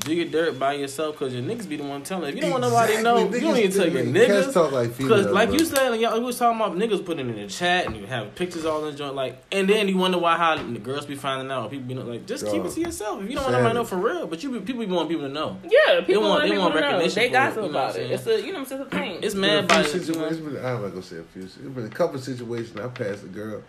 [0.00, 2.28] Do your dirt by yourself because your niggas be the one telling.
[2.28, 3.38] If you don't want nobody to know, Exactly.
[3.40, 4.52] you don't need to tell your Niggas- niggas.
[4.52, 5.58] talk like females, Because like bro.
[5.58, 8.06] you said, like, y'all, we was talking about niggas putting in the chat and you
[8.06, 11.06] have pictures all in the joint, like, and then you wonder why how the girls
[11.06, 11.70] be finding out.
[11.70, 13.22] People be like, just keep it to yourself.
[13.22, 15.08] If you don't want nobody to know for real, but you be, people be want
[15.08, 15.58] people to know.
[15.64, 16.86] Yeah, people want- want, they want to know.
[16.86, 18.10] recognition They gossip got it, to you know about what I'm it.
[18.12, 19.12] It's a you know it's just a thing.
[19.16, 20.40] It's It's mad been a by few you know, situations.
[20.40, 21.42] been- I'm not gonna say a few.
[21.42, 22.78] It's been a couple situations.
[22.78, 23.62] I passed a girl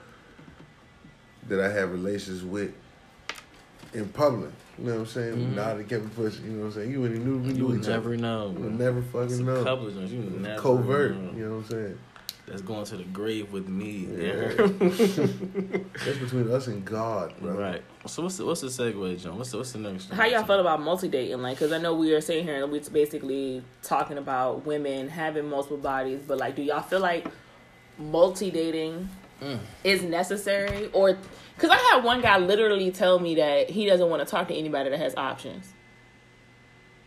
[1.50, 2.72] that I had relations with
[3.94, 4.52] in public.
[4.78, 5.36] You know what I'm saying?
[5.36, 5.56] Mhm.
[5.56, 6.46] Now they kept pushing.
[6.46, 6.92] You know what I'm saying?
[6.92, 8.18] You wouldn't knew we You knew would each never other.
[8.18, 8.48] know.
[8.56, 8.86] You would bro.
[8.86, 9.64] never It's fucking a know.
[9.64, 11.16] couple of joints you would never Covert.
[11.16, 11.32] know.
[11.38, 11.98] You know what I'm saying?
[12.48, 14.08] That's going to the grave with me.
[14.10, 14.54] Yeah.
[16.06, 17.52] That's between us and God, bro.
[17.54, 17.82] right.
[18.06, 19.38] So what's the, what's the segue, John?
[19.38, 20.10] What's the, what's the next?
[20.12, 21.42] How y'all feel about multi dating?
[21.42, 25.50] Like, because I know we are sitting here and we're basically talking about women having
[25.50, 27.28] multiple bodies, but like, do y'all feel like
[27.98, 29.10] multi dating
[29.42, 29.60] Mm.
[29.84, 30.90] is necessary?
[30.94, 31.16] Or,
[31.58, 34.54] because I had one guy literally tell me that he doesn't want to talk to
[34.54, 35.74] anybody that has options.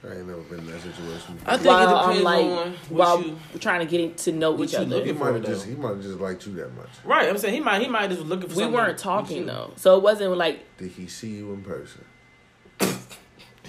[0.02, 1.38] I ain't never been in that situation.
[1.46, 3.38] I think while it depends like, on while you.
[3.52, 5.04] we're trying to get to know what each you other.
[5.04, 6.88] He might have just he might have just liked you that much.
[7.04, 8.56] Right, I'm saying he might he might just looking for.
[8.56, 12.04] We something weren't talking though, so it wasn't like Did he see you in person?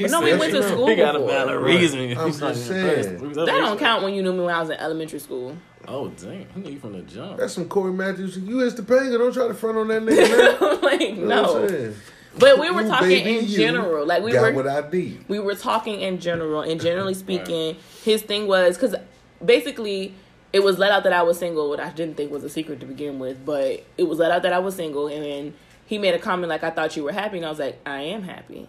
[0.01, 1.33] He But no, we went to school He got a before.
[1.33, 1.79] valid Right.
[1.79, 1.99] reason.
[2.17, 3.19] I'm He's not just even saying.
[3.19, 3.35] first.
[3.35, 5.57] that don't count when you knew me when I was in elementary school.
[5.87, 7.37] Oh damn, he knew you from the jump.
[7.39, 8.37] That's some Cory Matthews.
[8.37, 9.17] You is the Topanga.
[9.17, 10.79] Don't try to front on that nigga now.
[10.87, 11.95] like You know what I'm no, saying?
[12.37, 14.05] but we were You, talking baby, in you general.
[14.05, 15.25] Like we got were what I need.
[15.27, 18.95] we were talking in general and generally speaking his thing was because
[19.43, 20.13] basically
[20.53, 22.79] it was let out that i was single which i didn't think was a secret
[22.79, 25.53] to begin with but it was let out that i was single and then
[25.85, 28.01] he made a comment like i thought you were happy and i was like i
[28.01, 28.67] am happy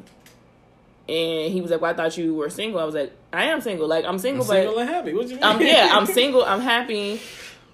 [1.08, 3.60] and he was like well i thought you were single i was like i am
[3.60, 5.12] single like i'm single I'm but single and happy.
[5.14, 5.44] What you mean?
[5.44, 6.44] um, yeah, I'm single.
[6.44, 7.20] I'm happy,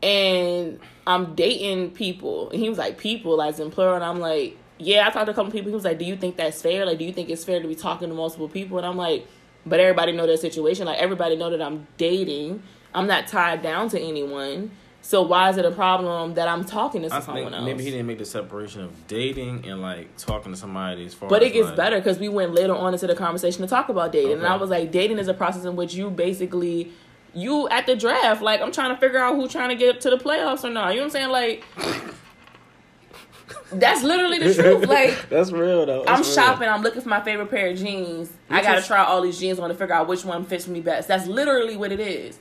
[0.03, 2.51] and I'm dating people.
[2.51, 3.95] And he was like, people, as in plural.
[3.95, 5.07] And I'm like, yeah.
[5.07, 5.71] I talked to a couple people.
[5.71, 6.85] He was like, do you think that's fair?
[6.85, 8.77] Like, do you think it's fair to be talking to multiple people?
[8.77, 9.27] And I'm like,
[9.64, 10.85] but everybody know their situation.
[10.87, 12.62] Like, everybody know that I'm dating.
[12.95, 14.71] I'm not tied down to anyone.
[15.01, 17.65] So why is it a problem that I'm talking to I someone else?
[17.65, 21.29] maybe he didn't make the separation of dating and like talking to somebody as far.
[21.29, 23.69] But as, it gets like, better because we went later on into the conversation to
[23.69, 26.93] talk about dating, and I was like, dating is a process in which you basically,
[27.33, 30.11] you at the draft, like I'm trying to figure out who's trying to get to
[30.11, 30.91] the playoffs or not.
[30.91, 31.31] You know what I'm saying?
[31.31, 31.65] Like,
[33.73, 34.87] that's literally the truth.
[34.87, 36.05] Like, That's real though.
[36.07, 36.31] I'm real.
[36.31, 36.69] shopping.
[36.69, 38.31] I'm looking for my favorite pair of jeans.
[38.51, 40.69] I gotta is- try all these jeans I want to figure out which one fits
[40.69, 41.09] me best.
[41.09, 42.39] That's literally what it is.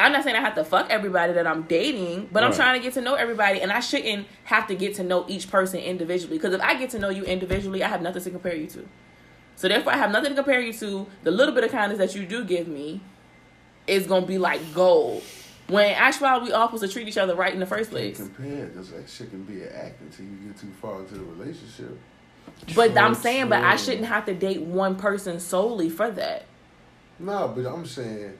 [0.00, 2.82] I'm not saying I have to fuck everybody that I'm dating, but I'm trying to
[2.82, 6.38] get to know everybody, and I shouldn't have to get to know each person individually.
[6.38, 8.86] Because if I get to know you individually, I have nothing to compare you to.
[9.56, 11.06] So therefore, I have nothing to compare you to.
[11.24, 13.00] The little bit of kindness that you do give me
[13.88, 15.24] is gonna be like gold.
[15.66, 18.18] When actually we all supposed to treat each other right in the first place.
[18.18, 21.24] Compare because that shit can be an act until you get too far into the
[21.24, 21.98] relationship.
[22.74, 26.46] But I'm True, saying, but I shouldn't have to date one person solely for that.
[27.18, 28.38] No, but I'm saying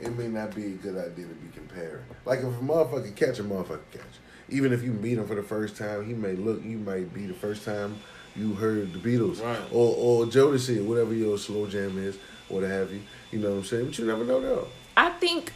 [0.00, 2.04] it may not be a good idea to be comparing.
[2.24, 5.42] Like if a motherfucker catch a motherfucker catch, even if you meet him for the
[5.42, 6.62] first time, he may look.
[6.64, 7.98] You might be the first time
[8.36, 9.58] you heard the Beatles Right.
[9.72, 12.16] or or Jodeci or whatever your slow jam is,
[12.48, 13.02] what have you.
[13.30, 13.86] You know what I'm saying?
[13.86, 14.68] But you never know though.
[14.96, 15.52] I think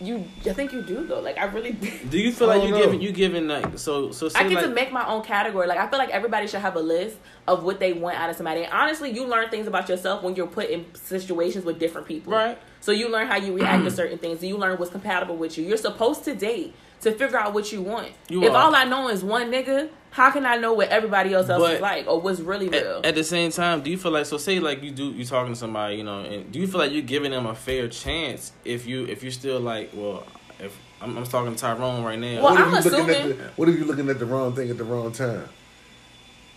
[0.00, 0.24] you.
[0.44, 1.20] I think you do though.
[1.20, 1.72] Like I really.
[2.10, 2.82] Do you feel like don't you know.
[2.82, 5.66] giving you giving like so so I get like to make my own category.
[5.66, 8.36] Like I feel like everybody should have a list of what they want out of
[8.36, 8.64] somebody.
[8.64, 12.32] And honestly, you learn things about yourself when you're put in situations with different people.
[12.32, 12.58] Right.
[12.82, 14.40] So you learn how you react to certain things.
[14.40, 15.64] And you learn what's compatible with you.
[15.64, 18.08] You're supposed to date to figure out what you want.
[18.28, 18.56] You if are.
[18.56, 21.74] all I know is one nigga, how can I know what everybody else else But
[21.76, 22.98] is like or what's really real?
[22.98, 25.24] at, at the same time, do you feel like so say like you do you
[25.24, 27.88] talking to somebody, you know, and do you feel like you're giving them a fair
[27.88, 30.24] chance if you if you're still like, well,
[30.60, 32.42] if I'm, I'm talking to Tyrone right now.
[32.42, 34.26] Well, what if I'm you looking at assuming- the, What if you looking at the
[34.26, 35.48] wrong thing at the wrong time?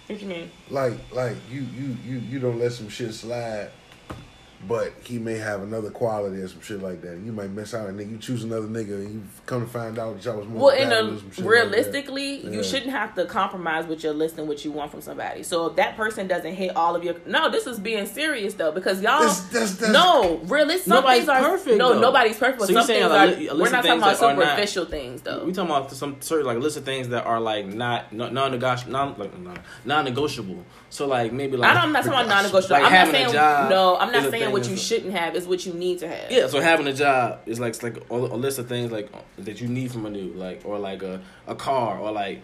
[0.07, 0.51] what you mean?
[0.69, 3.69] Like like you you you you don't let some shit slide.
[4.67, 7.17] But he may have another quality or some shit like that.
[7.19, 9.99] You might miss out, and then you choose another nigga, and you come to find
[9.99, 10.65] out that y'all was more.
[10.67, 12.49] Well, in compatible a some like realistically, Yeah.
[12.49, 15.43] you shouldn't have to compromise with your list and what you want from somebody.
[15.43, 18.71] So if that person doesn't hit all of your, no, this is being serious though
[18.71, 19.19] because y'all.
[19.19, 20.87] That's- that's- that's- no, realistic.
[20.87, 21.99] Some Nobody's things are perfect, No, though.
[21.99, 22.59] nobody's perfect.
[22.59, 23.27] But So you're some saying things a are.
[23.27, 25.43] li- a we're not talking about that are not- superficial things though.
[25.45, 28.91] We talking about some certain like list of things that are like not non negotiable,
[28.93, 29.31] non like
[29.85, 30.65] non negotiable.
[30.89, 32.76] So like maybe like I don't, I'm not talking about non-negotiable.
[32.76, 33.98] Like I'm not having a saying job no.
[33.98, 36.32] I'm not saying what you shouldn't have is what you need to have.
[36.32, 39.10] Yeah, so having a job is like it's like a, a list of things like
[39.38, 42.41] that you need from a new like or like a, a car or like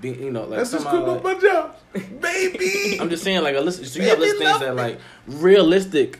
[0.00, 2.98] be, you know like That's just somebody cool like- about my job, baby.
[3.00, 3.84] I'm just saying like a list.
[3.86, 6.18] So you have Baby, list things love that like realistic,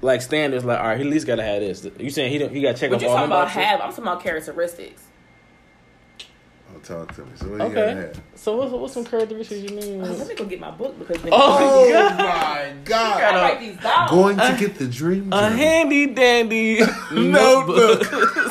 [0.00, 0.64] like standards.
[0.64, 1.86] Like all right, he at least gotta have this.
[1.98, 3.44] You saying he don't, he got to check What off you all talking them about?
[3.46, 3.62] boxes?
[3.64, 5.02] Have I'm talking about characteristics.
[6.90, 7.30] Oh, talk to me.
[7.36, 7.74] So what you Okay.
[7.74, 8.20] gotta have?
[8.34, 10.00] So what's what's some characteristics you mean?
[10.04, 12.18] Oh, let me go get my book because then Oh, Oh God.
[12.18, 13.34] my I god!
[13.50, 14.08] write these down.
[14.08, 15.32] Going to get the dream.
[15.32, 15.56] A journal.
[15.58, 16.80] handy dandy
[17.12, 18.10] Notebook.
[18.10, 18.46] notebook.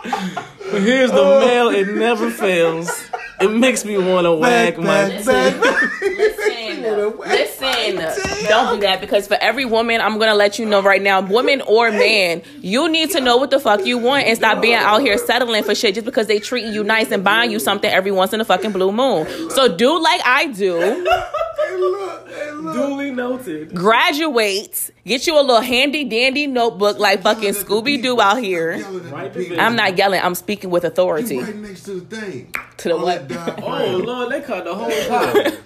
[0.70, 1.40] Here's the oh.
[1.40, 1.68] mail.
[1.68, 2.99] It never fails.
[3.40, 5.08] It makes me want to wag Back, my.
[5.24, 5.90] back, back.
[6.02, 8.48] Listen, listen, tail.
[8.48, 11.60] don't do that because for every woman, I'm gonna let you know right now, woman
[11.62, 15.00] or man, you need to know what the fuck you want and stop being out
[15.00, 18.10] here settling for shit just because they treating you nice and buying you something every
[18.12, 19.26] once in a fucking blue moon.
[19.50, 20.96] So do like I do, Hey,
[21.76, 22.74] look, hey, look.
[22.74, 23.74] Duly noted.
[23.74, 28.72] graduate, get you a little handy dandy notebook like fucking Scooby Doo out here.
[28.76, 29.60] Yelling at Right the people.
[29.60, 31.38] I'm not yelling, I'm speaking with authority.
[31.38, 32.54] right next to the thing.
[32.78, 33.29] To the what?
[33.30, 33.62] That.
[33.62, 35.56] Oh Lord, they cut the whole pot.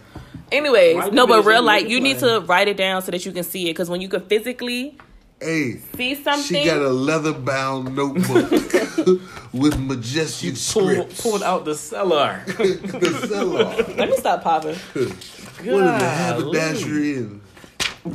[0.52, 3.32] Anyways, Right no, but real like you need to write it down so that you
[3.32, 4.96] can see it because when you can physically
[5.40, 6.62] Hey, see something.
[6.62, 8.50] she got a leather-bound notebook
[9.52, 10.58] with majestic Pulled,
[10.94, 11.20] scripts.
[11.20, 12.42] pulled out the cellar.
[12.46, 13.96] the sell-off.
[13.98, 14.76] Let me stop popping.
[14.76, 17.40] What is the haberdashery and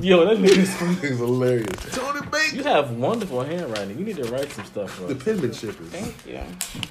[0.01, 0.69] Yo, that nigga's.
[1.03, 1.67] it's hilarious.
[1.95, 2.53] Tony Bates.
[2.53, 3.99] You have wonderful handwriting.
[3.99, 5.07] You need to write some stuff, bro.
[5.07, 6.37] The penmanship is Thank you.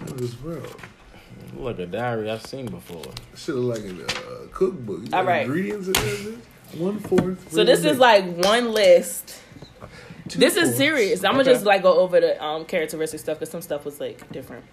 [0.04, 0.60] what is bro.
[1.58, 3.02] Like a diary I've seen before.
[3.36, 5.00] Should have like a uh, cookbook.
[5.00, 5.42] You All got.
[5.42, 6.34] Ingredients in there.
[6.80, 7.52] One fourth.
[7.52, 9.40] So this is like one list.
[10.28, 11.24] Two This is serious.
[11.24, 11.52] I'm gonna Okay.
[11.54, 14.64] just like go over the um characteristic stuff because some stuff was like different.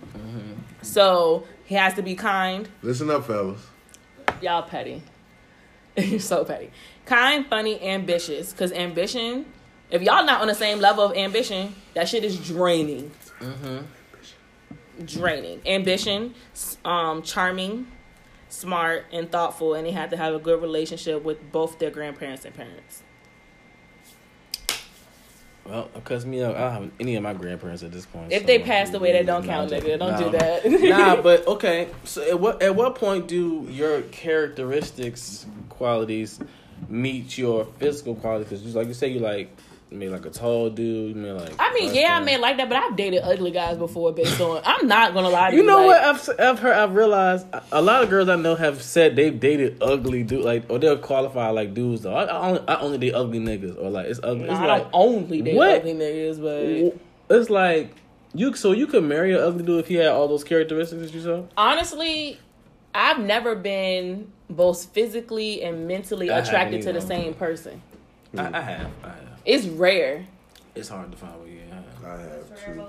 [0.82, 2.68] So he has to be kind.
[2.84, 3.62] Listen up, fellas.
[4.42, 5.02] Y'all petty.
[5.98, 6.72] You're so petty.
[7.06, 8.52] Kind, funny, ambitious.
[8.54, 9.46] Cause ambition,
[9.90, 13.12] if y'all not on the same level of ambition, that shit is draining.
[15.04, 15.62] Draining.
[15.66, 16.36] Ambition,
[16.84, 17.88] um, charming,
[18.50, 22.46] smart, and thoughtful, and they have to have a good relationship with both their grandparents
[22.46, 23.04] and parents.
[25.66, 28.32] Well, because me, I don't have any of my grandparents at this point.
[28.32, 29.98] If so- they passed away, that don't count, nigga.
[29.98, 30.66] Don't do that.
[30.90, 31.90] nah, but okay.
[32.04, 36.40] So at what at what point do your characteristics qualities
[36.88, 38.60] meet your physical qualities?
[38.60, 39.58] Because like you say, you like
[39.92, 41.16] maybe like a tall dude.
[41.16, 41.54] You may like.
[41.60, 42.26] I mean, dark yeah, I skin.
[42.26, 44.62] may like that, but I've dated ugly guys before based on.
[44.66, 45.68] I'm not gonna lie to You you.
[45.68, 46.38] know like, what?
[46.38, 46.76] I've I've heard.
[46.76, 50.66] I've realized a lot of girls I know have said they've dated ugly dude, like
[50.70, 52.02] or they'll qualify like dudes.
[52.04, 54.46] Though I, I only I only date ugly niggas, or like it's ugly.
[54.48, 55.76] Nah, it's I like only date what?
[55.78, 57.94] ugly niggas, but it's like
[58.34, 58.54] you.
[58.56, 61.22] So you could marry an ugly dude if he had all those characteristics that you
[61.22, 61.44] saw.
[61.58, 62.40] honestly,
[62.94, 67.82] I've never been both physically and mentally I attracted to the same person.
[68.38, 68.92] I, I have.
[69.04, 69.25] I have.
[69.46, 70.26] It's rare.
[70.76, 71.84] It's hard to find what you have.
[72.06, 72.86] I have two.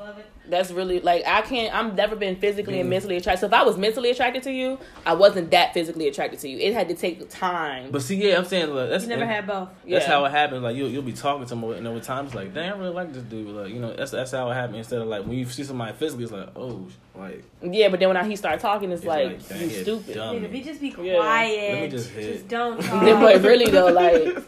[0.49, 1.75] That's really like I can't.
[1.75, 3.41] I've never been physically and mentally attracted.
[3.41, 6.59] So if I was mentally attracted to you, I wasn't that physically attracted to you.
[6.59, 7.91] It had to take time.
[7.91, 9.69] But see, yeah, I'm saying like, that's You never had both.
[9.89, 10.07] That's Yeah.
[10.07, 10.63] how it happens.
[10.63, 12.91] Like you'll you'll be talking to them, and over time it's like, dang, I really
[12.93, 13.49] like this dude.
[13.49, 14.79] Like you know, that's that's how it happens.
[14.79, 18.09] Instead of like when you see somebody physically, it's like, oh, like yeah, but then
[18.09, 20.15] when I, he started talking, it's, It's like, like, you stupid.
[20.15, 20.35] dumb.
[20.37, 21.17] Dude, if you just be Yeah.
[21.17, 23.01] quiet, Let me just just, don't talk.
[23.21, 24.39] but really though, like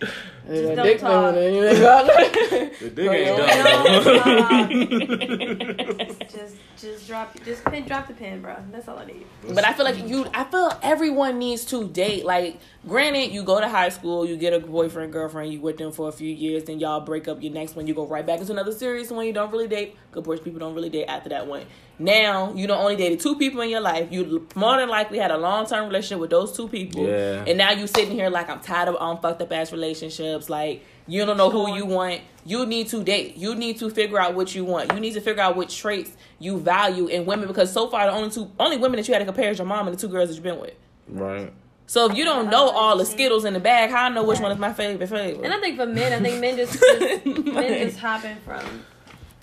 [0.46, 1.34] Just don't Dick talk.
[1.34, 2.06] doing it, you ain't got-
[2.80, 3.66] The dick ain't Don't done.
[6.08, 6.18] talk.
[6.30, 8.56] just, just drop, just pin, drop the pin, bro.
[8.70, 9.26] That's all I need.
[9.52, 10.26] But I feel like you.
[10.34, 12.24] I feel everyone needs to date.
[12.24, 15.92] Like, granted, you go to high school, you get a boyfriend, girlfriend, you with them
[15.92, 17.42] for a few years, then y'all break up.
[17.42, 19.26] Your next one, you go right back into another serious one.
[19.26, 19.96] You don't really date.
[20.12, 21.64] Good boys, people don't really date after that one.
[21.98, 24.12] Now you don't only dated two people in your life.
[24.12, 27.06] You more than likely had a long term relationship with those two people.
[27.06, 27.42] Yeah.
[27.46, 29.72] And now you sitting here like I'm tired of um fucked up ass
[30.36, 30.50] relationships.
[30.50, 32.20] Like you don't know who you want.
[32.44, 33.36] You need to date.
[33.36, 34.92] You need to figure out what you want.
[34.92, 38.12] You need to figure out what traits you value in women because so far the
[38.12, 40.08] only two only women that you had to compare is your mom and the two
[40.08, 40.74] girls that you've been with.
[41.08, 41.52] Right.
[41.88, 44.40] So if you don't know all the skittles in the bag, how I know which
[44.40, 45.44] one is my favorite favorite?
[45.44, 48.84] And I think for men, I think men just, just men just hopping from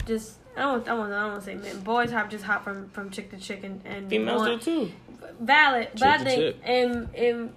[0.05, 1.79] just I don't I don't I don't want say men.
[1.81, 4.91] Boys hop just hop from from chick to chick and, and Females want- do too.
[5.39, 6.57] valid, but Chick I to think chick.
[6.65, 7.53] in in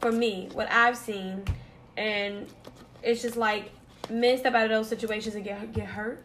[0.00, 1.44] for me, what I've seen,
[1.96, 2.46] and
[3.04, 3.70] it's just like
[4.10, 6.22] men step out of those situations and get get hurt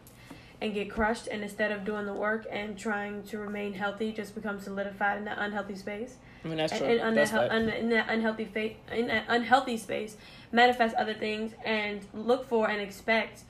[0.61, 4.35] and get crushed, and instead of doing the work and trying to remain healthy, just
[4.35, 6.15] become solidified in that unhealthy space.
[6.43, 6.89] I mean that's And, true.
[6.89, 7.53] and on That's that, fact.
[7.53, 10.17] un, in that unhealthy fa- in that unhealthy space,
[10.51, 13.43] manifest other things and look for and expect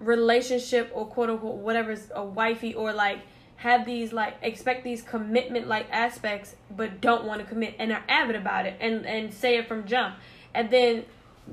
[0.00, 3.20] relationship or quote unquote whatever's a wifey or like
[3.56, 8.02] have these like expect these commitment like aspects but don't want to commit and are
[8.08, 10.16] avid about it and and say it from jump
[10.54, 11.04] and then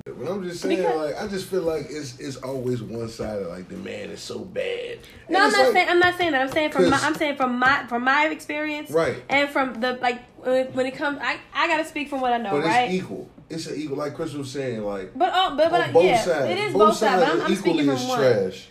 [0.05, 3.47] But I'm just saying, Because- like, I just feel like it's it's always one sided.
[3.47, 4.99] Like the man is so bad.
[5.29, 7.35] No I'm not like- saying I'm not saying that I'm saying from my I'm saying
[7.37, 9.15] from my from my experience Right.
[9.29, 12.51] and from the like when it comes I I gotta speak from what I know
[12.51, 13.29] But right it's equal.
[13.49, 13.97] It's an equal.
[13.97, 16.51] Like Chris was saying, like but oh but but both yeah sides.
[16.51, 18.67] it is both, both sides but I'm, I'm equally speaking from one trash.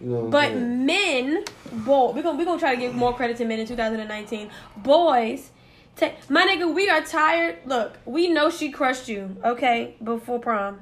[0.00, 0.86] You know But saying?
[0.86, 4.48] men, boy, we're gonna we're gonna try to give more credit to men in 2019.
[4.78, 5.50] Boys,
[5.96, 7.58] ta my nigga, we are tired.
[7.66, 10.80] Look, we know she crushed you, okay, before prom.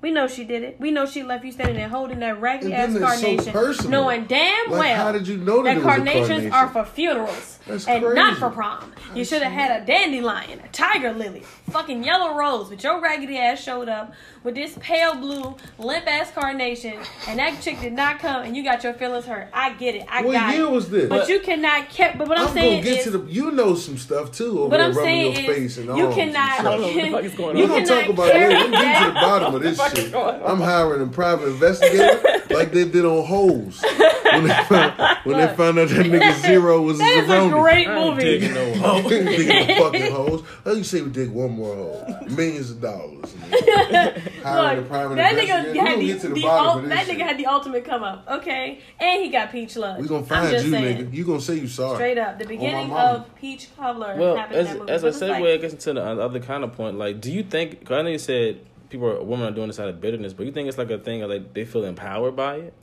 [0.00, 0.76] We know she did it.
[0.78, 3.90] We know she left you standing there holding that raggedy ass so carnation, personal.
[3.90, 6.52] knowing damn Like, well how did you know that that it was a carnations carnation?
[6.52, 8.14] are for funerals That's and crazy.
[8.16, 8.92] not for prom.
[9.14, 13.38] You should have had a dandelion, a tiger lily, fucking yellow rose, but your raggedy
[13.38, 18.18] ass showed up with this pale blue limp ass carnation, and that chick did not
[18.18, 19.48] come, and you got your feelings hurt.
[19.52, 20.04] I get it.
[20.10, 20.26] I get it.
[20.26, 20.70] what got year it.
[20.70, 21.08] was this?
[21.08, 22.18] But you cannot keep.
[22.18, 23.32] But what I'm, I'm saying gonna get is, to the.
[23.32, 25.86] You know some stuff too over what there I'm rubbing saying your is, face and
[25.86, 26.52] you arms and cannot.
[26.52, 26.66] stuff.
[26.66, 27.70] I don't know what the fuck is going you on.
[27.70, 28.68] We're gonna talk about it carry later.
[28.68, 30.12] Let me get to the bottom of this shit.
[30.12, 30.50] going on?
[30.50, 33.82] I'm hiring a private investigator like they did on Holes.
[33.82, 37.53] When they found, when they found out that nigga Zero was a a Zeroni.
[37.62, 38.24] Great I ain't movie.
[38.24, 39.08] digging no hole.
[39.08, 40.42] Digging the fucking holes.
[40.64, 42.16] Let you say we dig one more hole.
[42.28, 43.34] Millions of dollars.
[44.42, 47.18] Hiring a Look, private that nigga had the, get to the, the ul- that shit.
[47.18, 48.80] nigga had the ultimate come up, okay?
[48.98, 49.98] And he got peach love.
[49.98, 51.06] we gonna find you, saying.
[51.08, 51.14] nigga.
[51.14, 51.96] You gonna say you sorry.
[51.96, 53.18] Straight up, the beginning mama.
[53.26, 54.92] of Peach Cobbler Well, happened in as, that movie.
[54.92, 57.20] as a But it's segue, like- I guess into the other kind of point, like,
[57.20, 57.84] do you think?
[57.84, 60.46] Cause I know you said people, are, women are doing this out of bitterness, but
[60.46, 62.74] you think it's like a thing of like they feel empowered by it,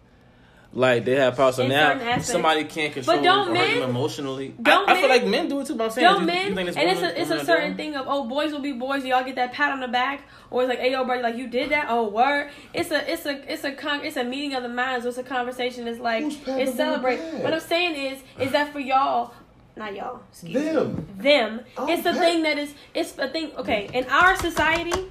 [0.74, 1.52] like they have power.
[1.52, 4.56] So In now somebody can't control don't them men- emotionally.
[4.62, 6.28] don't I, I feel men- like men do it too, but I'm saying, Don't you,
[6.28, 7.78] men, you think it's and it's women- a it's a certain doing?
[7.78, 9.04] thing of oh boys will be boys.
[9.04, 11.48] Y'all get that pat on the back, or it's like hey yo buddy like you
[11.48, 11.88] did that.
[11.90, 12.50] Oh word.
[12.74, 15.06] It's a it's a it's a con it's a meeting of the minds.
[15.06, 15.88] It's a conversation.
[15.88, 17.18] It's like Who's it's them on the celebrate.
[17.44, 19.34] What I'm saying is is that for y'all,
[19.76, 20.22] not y'all.
[20.32, 20.62] Excuse me.
[20.72, 21.08] Them.
[21.18, 21.62] them.
[21.78, 25.10] Oh, it's the thing that is it's a thing okay, in our society,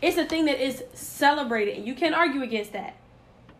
[0.00, 2.94] it's a thing that is celebrated and you can't argue against that.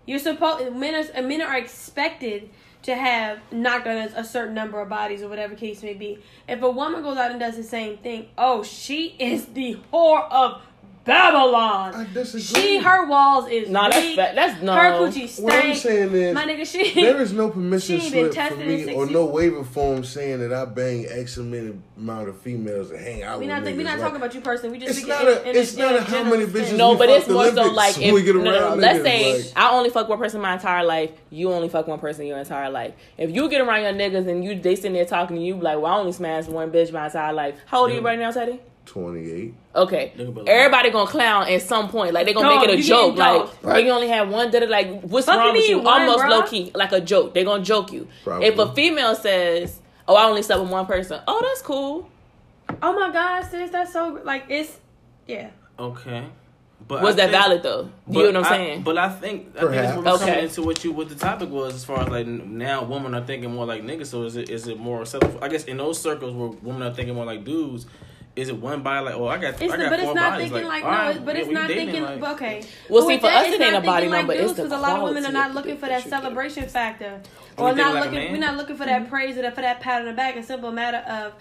[0.06, 2.50] You're supposed men are men are expected
[2.82, 6.18] to have knocked on a certain number of bodies or whatever case may be.
[6.46, 10.30] If a woman goes out and does the same thing, oh, she is the whore
[10.30, 10.60] of
[11.04, 11.94] Babylon.
[11.94, 12.40] I disagree.
[12.62, 14.16] She her walls is Nah, that's weak.
[14.16, 14.72] fa- that's no.
[14.74, 15.76] Her coochie What I'm stank.
[15.76, 18.94] saying is, My nigga, she there is no permission She ain't been slip for me
[18.94, 23.22] or no waiver form saying that I bang X amount amount of females to hang
[23.22, 23.76] out we with not niggas.
[23.76, 24.78] we not Like, talking about you personally.
[24.78, 26.70] We just It's speaking not a- in it's not in a how general many sense.
[26.70, 28.74] bitches No, we but it's more so like if get no, no, no.
[28.76, 31.10] Let's say like- I only fuck one person my entire life.
[31.30, 32.94] You only fuck one person your entire life.
[33.18, 35.76] If you get around your niggas and you they sitting there talking to you like,
[35.78, 37.56] well, I only smashed one bitch my entire life.
[37.66, 38.60] How old are you right now, Teddy?
[38.86, 39.54] 28.
[39.76, 42.12] Okay, Nigga, but like- everybody gonna clown at some point.
[42.14, 43.16] Like they gonna Dog, make it a joke.
[43.16, 43.62] Like, dogged.
[43.62, 44.50] bro, you only had one.
[44.50, 45.78] Did it like, what's Fuck wrong you with you?
[45.80, 46.30] one, Almost bruh?
[46.30, 47.34] low key, like a joke.
[47.34, 48.06] They gonna joke you.
[48.24, 48.46] Probably.
[48.46, 52.08] If a female says, "Oh, I only slept with one person," oh, that's cool.
[52.82, 54.78] Oh my god, sis, that's so like it's
[55.26, 55.50] yeah.
[55.78, 56.24] Okay,
[56.86, 57.88] but Was I that think- valid though?
[58.08, 58.82] You know what I'm I- saying?
[58.82, 59.96] But I think I think it's Perhaps.
[59.96, 60.42] we're Okay.
[60.44, 63.52] into what you what the topic was as far as like now women are thinking
[63.52, 64.06] more like niggas.
[64.06, 65.38] So is it is it more acceptable?
[65.42, 67.86] I guess in those circles where women are thinking more like dudes,
[68.36, 70.32] is it one body like oh I got It's I got but four it's not
[70.32, 72.64] bodies thinking like, all no, right, but it's we not dating, thinking like- okay.
[72.88, 74.72] Well, But see, for that, us, it ain't a body thinking number, Like it's because
[74.72, 76.20] a lot of women are not looking for that that you get.
[76.22, 77.20] celebration factor,
[77.56, 78.32] or not like looking.
[78.32, 80.36] We're not looking for that praise or for that pat on the back.
[80.36, 81.34] A simple matter of,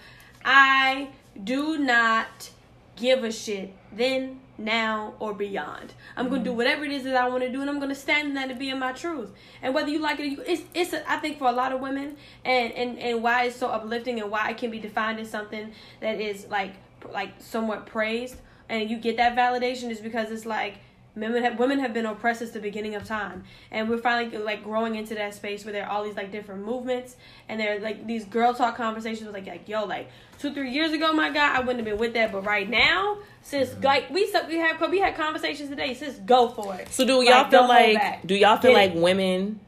[0.44, 1.08] I
[1.42, 2.50] do not
[2.96, 5.94] give a shit then now or beyond.
[6.16, 6.58] I'm gonna do mm-hmm.
[6.58, 8.58] whatever it is that I want to do, and I'm gonna stand in that and
[8.58, 9.32] be in my truth.
[9.62, 10.92] And whether you like it, or you, it's it's.
[10.92, 14.20] A, I think for a lot of women, and and and why it's so uplifting,
[14.20, 16.74] and why it can be defined as something that is like
[17.12, 18.36] like somewhat praised,
[18.68, 20.74] and you get that validation is because it's like.
[21.16, 24.64] Women have, women have been oppressed since the beginning of time, and we're finally like
[24.64, 27.14] growing into that space where there are all these like different movements,
[27.48, 30.72] and there are like these girl talk conversations with like like yo like two three
[30.72, 33.84] years ago, my god I wouldn't have been with that, but right now, sis, mm-hmm.
[33.84, 36.88] like we suck- we have we had conversations today, sis, go for it.
[36.88, 39.00] So do y'all Like, feel like do y'all feel Get like it.
[39.00, 39.60] women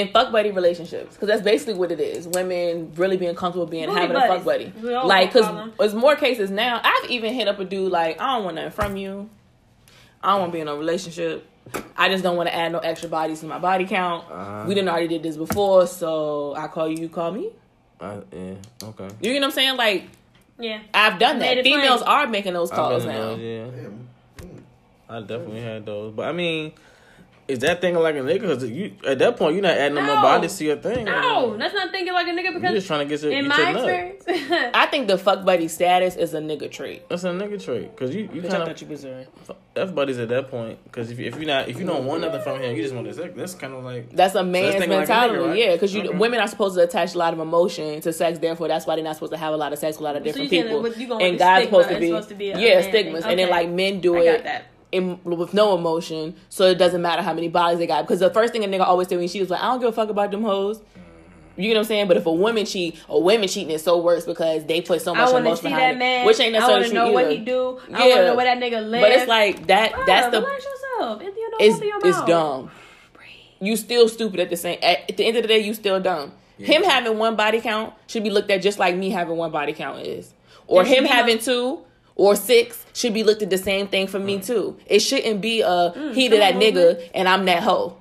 [0.00, 1.14] in fuck buddy relationships?
[1.14, 2.26] Because that's basically what it is.
[2.28, 4.66] Women really being comfortable being Booty having a fuck buddy.
[4.66, 4.82] buddies.
[4.82, 5.72] We all Like, because them.
[5.78, 6.80] there's more cases now.
[6.82, 9.28] I've even hit up a dude like, I don't want nothing from you.
[10.22, 11.46] I don't want to be in a relationship.
[11.96, 14.24] I just don't want to add no extra bodies to my body count.
[14.30, 14.64] Uh-huh.
[14.68, 17.50] We didn't already did this before, so I call you, you call me.
[18.00, 18.54] Uh, yeah.
[18.82, 19.08] Okay.
[19.20, 19.76] You get what I'm saying?
[19.76, 20.04] Like,
[20.58, 21.58] Yeah, I've done that.
[21.58, 21.80] it plain.
[21.80, 23.12] Females are making those calls now.
[23.36, 23.64] those, yeah.
[23.64, 24.08] Damn.
[25.08, 26.72] I definitely had those, but I mean,
[27.48, 28.42] is that thing like a nigga?
[28.42, 31.04] Cause you at that point you're not adding no, more bodies to your thing.
[31.04, 33.44] no, that's not thinking like a nigga because you're just trying to get your, in
[33.44, 37.08] get my your experience, I think the fuck buddy status is a nigga trait.
[37.08, 39.06] That's a nigga trait, cause you you Bitch, I kind of thought you was
[39.76, 40.78] everybody's at that point.
[40.90, 42.94] Cause if you, if you're not if you don't want nothing from him, you just
[42.94, 43.32] want to sex.
[43.36, 45.58] That's kind of like That's a man's thinking like a mentality, nigga, right?
[45.58, 45.72] yeah.
[45.72, 46.08] Because Okay.
[46.08, 48.38] women are supposed to attach a lot of emotion to sex.
[48.38, 50.16] Therefore, that's why they're not supposed to have a lot of sex with a lot
[50.16, 50.82] of So different you saying people.
[50.82, 53.22] what you going and with guys supposed to be, supposed to be yeah man stigmas,
[53.22, 53.30] thing.
[53.30, 54.66] and then like men do I it got that.
[54.96, 58.02] In, with no emotion, so it doesn't matter how many bodies they got.
[58.02, 59.88] Because the first thing a nigga always tell when she was like, "I don't give
[59.88, 61.62] a fuck about them hoes." Mm-hmm.
[61.62, 62.08] You know what I'm saying?
[62.08, 65.14] But if a woman cheat, a women cheating is so worse because they put so
[65.14, 66.26] much emotion see behind that it, man.
[66.26, 67.78] which ain't necessarily I want to true know what he do.
[67.94, 68.14] I want Yeah.
[68.16, 69.00] to know where that nigga live.
[69.00, 69.92] But it's like that.
[69.92, 71.22] Bruh, that's the relax yourself.
[71.22, 72.70] If you know, it's open your it's dumb.
[73.58, 74.78] You still stupid at the same.
[74.82, 76.32] At, at the end of the day, you still dumb.
[76.58, 79.72] Him having one body count should be looked at just like me having one body
[79.72, 80.32] count is,
[80.66, 81.80] or There him be no- having two
[82.16, 84.76] or six should be looked at the same thing for me too.
[84.86, 87.96] It shouldn't be a Mm, he to that nigga and I'm that hoe.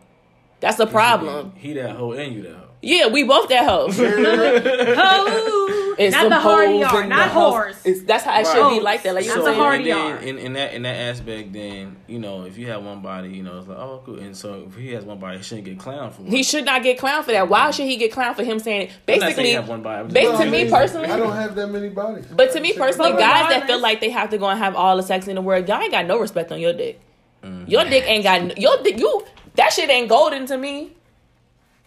[0.61, 1.53] That's a problem.
[1.57, 2.64] he that hoe and you that hoe.
[2.85, 3.91] Yeah, we both that hoe.
[3.91, 5.95] Ho!
[5.97, 7.83] It's not the hard hoes yard, not the house.
[7.83, 8.05] whores.
[8.05, 9.15] That's how it should be like that.
[9.15, 10.19] Like you Not know the what hard and yard.
[10.19, 13.29] then in, in that in that aspect, then you know if you have one body,
[13.29, 14.19] you know it's like oh cool.
[14.19, 16.21] And so if he has one body, he shouldn't get clown for.
[16.23, 17.49] He should not get clown for that.
[17.49, 17.71] Why mm-hmm.
[17.71, 18.89] should he get clown for him saying it?
[18.89, 20.01] I'm saying Basically, have one body.
[20.01, 22.27] I'm just based to I me personally- I don't have that many bodies.
[22.27, 24.75] But to me personally, But guys that feel like they have to go and have
[24.75, 26.99] all the sex in the world, y'all ain't got no respect on your dick.
[27.41, 27.89] Your mm-hmm.
[27.89, 28.99] dick ain't got your dick.
[28.99, 30.91] You that shit ain't golden to me.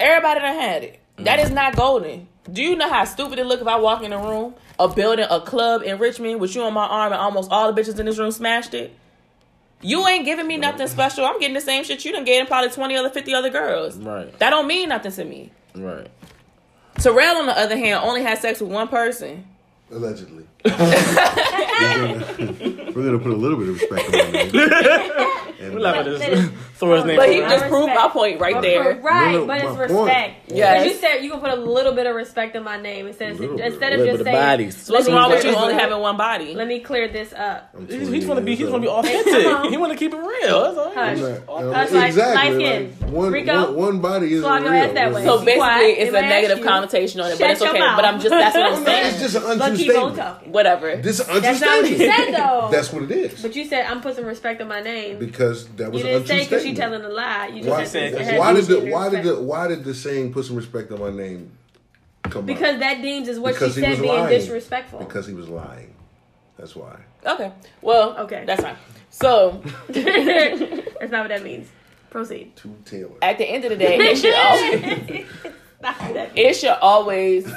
[0.00, 1.00] Everybody done had it.
[1.18, 2.28] That is not golden.
[2.50, 5.26] Do you know how stupid it look if I walk in a room, a building,
[5.28, 8.06] a club in Richmond with you on my arm and almost all the bitches in
[8.06, 8.94] this room smashed it?
[9.82, 11.24] You ain't giving me nothing special.
[11.24, 13.96] I'm getting the same shit you done gave probably 20 other 50 other girls.
[13.98, 15.50] Right, That don't mean nothing to me.
[15.74, 16.08] right.
[16.96, 19.46] Terrell, on the other hand, only had sex with one person.
[19.92, 20.44] Allegedly.
[21.52, 24.50] we're, gonna, we're gonna put a little bit of respect on my name.
[25.60, 26.50] And, We laugh at this.
[26.74, 27.16] Throw his name.
[27.16, 27.50] But he around.
[27.50, 29.00] just proved my point right there.
[29.00, 30.34] Right, No, no, but it's my point- respect.
[30.50, 30.56] Yes.
[30.56, 30.86] Yes.
[30.86, 33.40] You said you can put a little bit of respect in my name instead of,
[33.40, 33.66] Little bit.
[33.66, 34.36] instead of just saying.
[34.36, 34.76] bodies.
[34.76, 36.54] So what's let me wrong with you only having one body?
[36.54, 37.74] Let me clear this up.
[37.88, 38.52] He's, he's gonna be.
[38.52, 39.70] years He's gonna be authentic.
[39.70, 40.62] He want to keep it real.
[40.62, 40.94] That's all.
[40.94, 41.18] Hush.
[41.18, 42.64] I'm uh, not- like exactly.
[42.88, 43.64] Like, one, Rico?
[43.72, 44.94] one, one body isn't Swallow your real.
[44.94, 45.24] that way.
[45.24, 45.98] So basically, quiet.
[45.98, 47.78] it's If a I ask negative connotation on it, but it's okay.
[47.78, 49.20] But I'm just that's what I'm no, it's saying.
[49.20, 50.52] just an But keep on talking.
[50.52, 50.96] Whatever.
[50.96, 52.68] This is That's not what you said though.
[52.72, 53.42] That's what it is.
[53.42, 55.18] But you said I'm putting some respect on my name.
[55.18, 57.02] Because that was You an didn't say because you statement.
[57.02, 57.46] telling a lie.
[57.48, 60.32] You just Why, said saying why did the why did the why did the saying
[60.32, 61.52] "put some respect on my name"
[62.24, 62.80] come Because up?
[62.80, 64.28] that deems is what Because she he said was being lying.
[64.38, 64.98] disrespectful.
[65.00, 65.94] Because he was lying.
[66.58, 66.98] That's why.
[67.24, 67.52] Okay.
[67.82, 68.16] Well.
[68.18, 68.44] Okay.
[68.46, 68.76] That's fine.
[69.10, 71.68] So That's not what that means.
[72.10, 72.56] Proceed.
[72.56, 73.10] Two Taylor.
[73.22, 75.26] at the end of the day, it should always
[75.82, 76.48] Not what that means.
[76.48, 77.52] it should always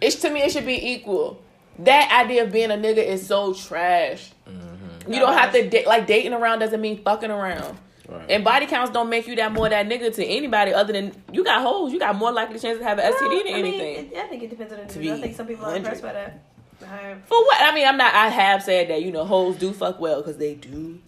[0.00, 1.42] it's to me it should be equal.
[1.84, 4.30] That idea of being a nigga is so trash.
[4.48, 5.12] Mm-hmm.
[5.12, 7.78] You don't have to date like dating around doesn't mean fucking around.
[8.08, 8.28] Right.
[8.28, 11.44] And body counts don't make you that more that nigga to anybody other than you
[11.44, 11.92] got holes.
[11.92, 14.12] You got more likely chance to have an STD than Well, I mean, anything.
[14.12, 15.12] it- I think it depends on the dude.
[15.12, 16.42] I think some people are impressed by that.
[16.82, 17.60] I- For what?
[17.60, 18.12] I mean, I'm not.
[18.14, 20.98] I have said that you know hoes do fuck well because they do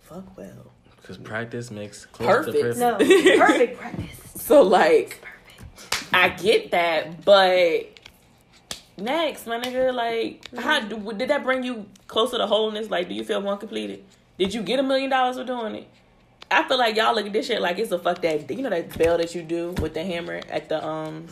[0.00, 0.72] fuck well.
[1.02, 2.56] Because practice makes close Perfect.
[2.56, 2.78] To perfect.
[2.78, 4.06] No, perfect practice.
[4.40, 6.14] So like, Perfect.
[6.14, 7.95] I get that, but
[8.96, 12.90] next, my nigga, like, how do, did that bring you closer to wholeness?
[12.90, 14.04] Like, do you feel more completed?
[14.38, 15.88] Did you get a million dollars for doing it?
[16.50, 18.70] I feel like y'all look at this shit like it's a fuck that you know
[18.70, 21.26] that bell that you do with the hammer at the um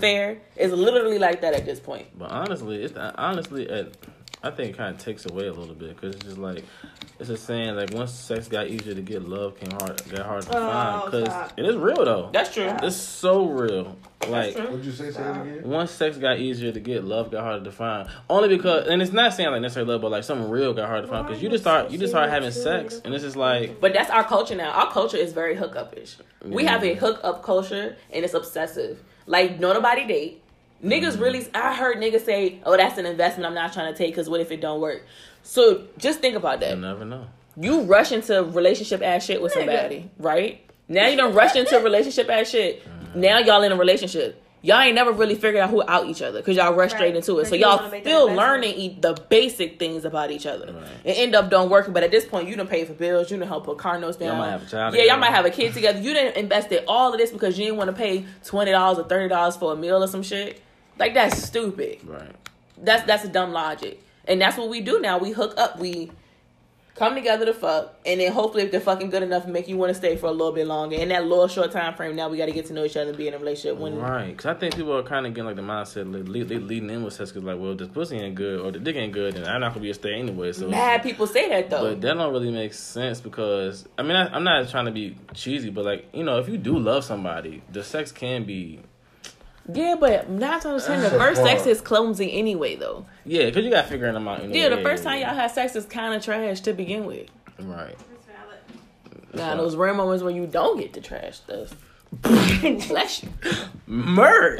[0.00, 2.06] fair is literally like that at this point.
[2.16, 3.86] But honestly, it's not, honestly, uh,
[4.46, 6.64] I think it kind of takes away a little bit because it's just like
[7.18, 10.42] it's a saying like once sex got easier to get, love came hard got hard
[10.42, 12.30] to Oh, find because it is real though.
[12.32, 12.70] That's true.
[12.82, 13.96] It's so real.
[14.28, 14.56] Like.
[14.56, 15.10] What'd you say?
[15.10, 15.62] Say it again.
[15.64, 18.08] once sex got easier to get, love got harder to find.
[18.30, 21.02] Only because, and it's not saying like necessarily love, but like something real got harder
[21.06, 23.80] to find because you just start you just start having sex and it's just like
[23.80, 24.70] But that's our culture now.
[24.72, 26.16] Our culture is very hookupish.
[26.44, 26.70] We Yeah.
[26.72, 29.02] have a hookup culture and it's obsessive.
[29.26, 30.42] Like no nobody date.
[30.82, 31.46] Niggas really.
[31.54, 33.46] I heard niggas say, "Oh, that's an investment.
[33.46, 35.06] I'm not trying to take because what if it don't work?"
[35.42, 36.70] So just think about that.
[36.70, 37.26] you never know.
[37.56, 40.60] You rush into relationship ass shit with somebody, right?
[40.88, 42.82] Now you don't rush into relationship ass shit.
[42.84, 43.14] Mm.
[43.16, 44.42] Now y'all in a relationship.
[44.64, 46.98] Y'all ain't never really figured out who out each other because y'all rush Right.
[46.98, 47.46] straight into it.
[47.48, 50.72] So you y'all wanna make that still learning e- the basic things about each other.
[50.72, 50.82] Right.
[51.04, 51.92] And end up don't working.
[51.92, 53.30] But at this point, you didn't pay for bills.
[53.30, 54.28] You done help put car notes down.
[54.28, 56.00] Y'all might have a child Yeah, y'all might have a kid together.
[56.00, 59.04] You didn't invested all of this because you didn't want to pay twenty dollars or
[59.04, 60.62] thirty dollars for a meal or some shit.
[60.98, 61.98] Like that's stupid.
[62.02, 62.30] Right.
[62.78, 64.00] That's that's a dumb logic.
[64.26, 65.18] And that's what we do now.
[65.18, 65.78] We hook up.
[65.78, 66.10] We
[66.94, 69.90] come together to fuck, and then hopefully, if they're fucking good enough, make you want
[69.90, 70.96] to stay for a little bit longer.
[70.96, 73.10] In that little short time frame, now we got to get to know each other
[73.10, 73.78] and be in a relationship.
[73.78, 76.48] When Right, because I think people are kind of getting like the mindset like, lead,
[76.48, 78.96] lead, leading in with sex because like, well, this pussy ain't good or the dick
[78.96, 80.52] ain't good, then I'm not gonna be a stay anyway.
[80.52, 81.82] So, mad people say that though.
[81.82, 85.16] but that don't really make sense because I mean I, I'm not trying to be
[85.34, 88.80] cheesy, but like you know, if you do love somebody, the sex can be
[89.72, 93.06] yeah, but not to understand the first sex is clumsy anyway, though.
[93.24, 94.40] yeah, because you got to figure them out.
[94.40, 94.58] Anyway.
[94.58, 97.28] Yeah, the first time y'all have sex is kind of trash to begin with.
[97.60, 97.96] right.
[99.32, 101.74] Now those rare moments when you don't get the trash stuff.
[102.22, 103.28] Bless you.
[103.88, 104.58] Murd.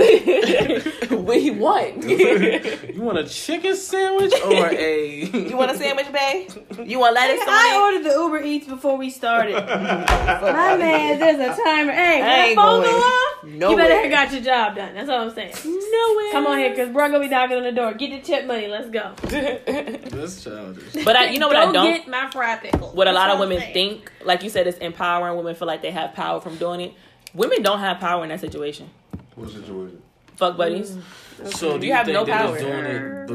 [1.25, 2.05] we want?
[2.05, 5.25] you want a chicken sandwich or a?
[5.49, 6.51] you want a sandwich, babe?
[6.87, 9.55] You want lettuce on I ordered the Uber Eats before we started.
[9.55, 11.93] My man, there's a timer.
[11.93, 13.45] Hey, I that ain't phone go off.
[13.45, 14.95] You better have got your job done.
[14.95, 15.55] That's all I'm saying.
[15.65, 16.33] Nowhere.
[16.33, 17.95] Come on here, cause bro gonna be knocking on the door.
[17.95, 18.67] Get the tip money.
[18.69, 19.13] Let's go.
[19.23, 21.05] That's childish.
[21.05, 21.93] But I, you know what Go I don't.
[21.93, 22.91] get my fried pickle.
[22.93, 25.91] what a lot of women think, like you said, is empowering women feel like they
[25.91, 26.95] have power from doing it.
[27.35, 28.89] Women don't have power in that situation.
[29.35, 30.01] What situation?
[30.37, 30.93] Fuck buddies.
[30.93, 32.59] Mm, so do You you, have think no they're power.
[32.59, 33.27] just doing it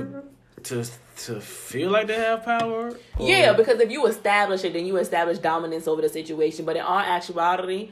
[0.55, 0.85] but to
[1.25, 2.89] to feel like they have power?
[3.17, 6.63] Or- Yeah, because if you establish it, then you establish dominance over the situation.
[6.65, 7.91] But in all actuality,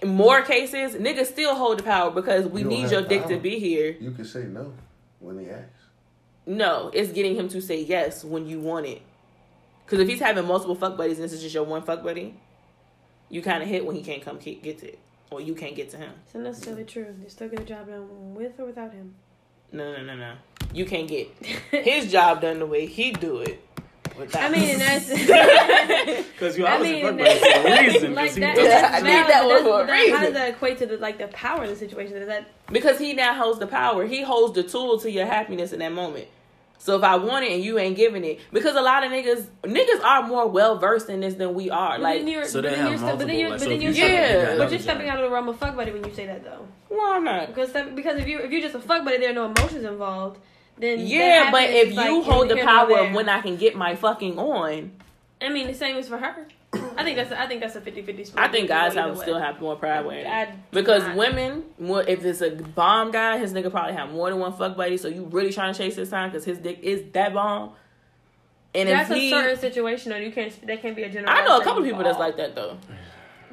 [0.00, 3.26] in more cases, niggas still hold the power because we You need have your dick
[3.26, 3.96] to be here.
[4.00, 4.72] You can say no
[5.18, 5.70] when he asks.
[6.46, 9.02] No, it's getting him to say yes when you want it.
[9.84, 12.34] Because if he's having multiple fuck buddies and this is just your one fuck buddy,
[13.30, 14.98] you kind of hit when he can't come get to it.
[15.30, 16.12] Or you can't get to him.
[16.24, 17.14] It's not necessarily true.
[17.22, 19.14] You still get a job done with or without him.
[19.72, 20.34] No, no, no, no.
[20.72, 21.28] You can't get
[21.70, 23.60] his job done the way he do it.
[24.16, 25.08] without- I mean, and that's.
[26.34, 28.14] Because you I obviously fuck that's- for a reason.
[28.14, 30.10] like 'cause he that, does- Yeah, that's I need that one for a but that-
[30.10, 32.16] How does that equate to the like the power in the situation?
[32.16, 34.04] Is that Because he now holds the power.
[34.06, 36.26] He holds the tool to your happiness in that moment.
[36.78, 39.46] So if I want it and you ain't giving it, because a lot of niggas
[39.62, 41.92] niggas are more well versed in this than we are.
[41.96, 43.58] but Like, then you're, So but they then have you're still, but then you're, like,
[43.60, 44.56] but then you're, you stepping- stepping, Yeah.
[44.58, 46.66] but you're stepping out of the realm of fuck buddy when you say that though.
[46.88, 47.48] Why not.
[47.48, 49.84] Because that, because if you if you're just a fuck buddy, there are no emotions
[49.84, 50.38] involved.
[50.76, 53.76] Then Yeah, but if is, you like, hold the power of when I can get
[53.76, 54.90] my fucking on,
[55.40, 56.46] I mean, the same is for her.
[56.96, 58.44] I think that's a, I think that's a 50-50 split.
[58.44, 60.48] I think guys have still have more pride wearing it.
[60.70, 61.16] Because not.
[61.16, 64.76] women, more if it's a bomb guy, his nigga probably have more than one fuck
[64.76, 64.96] buddy.
[64.96, 67.72] So you really trying to chase this time because his dick is that bomb.
[68.74, 70.16] And that's if he, a certain situation though.
[70.18, 70.66] You can't.
[70.66, 71.32] That can't be a general.
[71.32, 72.76] I know a couple people that's like that though.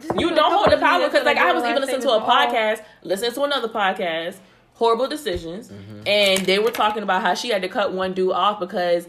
[0.02, 2.26] Just You don't hold the power because, like, I was even listening to a statements
[2.26, 4.38] for all- podcast, listening to another podcast,
[4.74, 6.08] horrible decisions, Mm-hmm.
[6.08, 9.08] and they were talking about how she had to cut one dude off because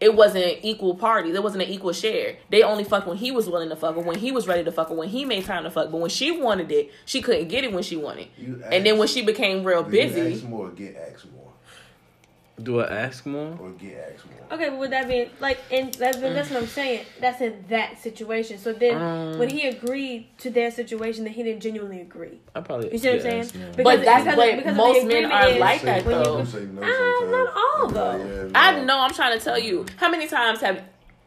[0.00, 1.30] it wasn't equal party.
[1.32, 2.36] There wasn't an equal share.
[2.50, 4.72] They only fucked when he was willing to fuck, or when he was ready to
[4.72, 5.90] fuck, or when he made time to fuck.
[5.90, 8.28] But when she wanted it, she couldn't get it when she wanted.
[8.36, 11.43] You And then when she became real do you busy, ask more get asked more?
[12.62, 13.56] Do I ask more?
[13.60, 14.52] Or get asked more?
[14.52, 15.58] Okay, but would that be like?
[15.72, 17.04] And that's that's what I'm saying.
[17.20, 18.58] That's in that situation.
[18.58, 19.38] So then, Um.
[19.40, 22.38] when he agreed to their situation, then he didn't genuinely agree.
[22.54, 22.92] I probably.
[22.92, 23.42] You see what I'm saying?
[23.72, 26.38] Because- but that's because- what because most men are is like that when you- though.
[26.38, 28.24] you say no Ah, not all, I'm though.
[28.24, 28.98] like, yeah, I know.
[29.00, 30.80] I'm trying to tell you how many times have.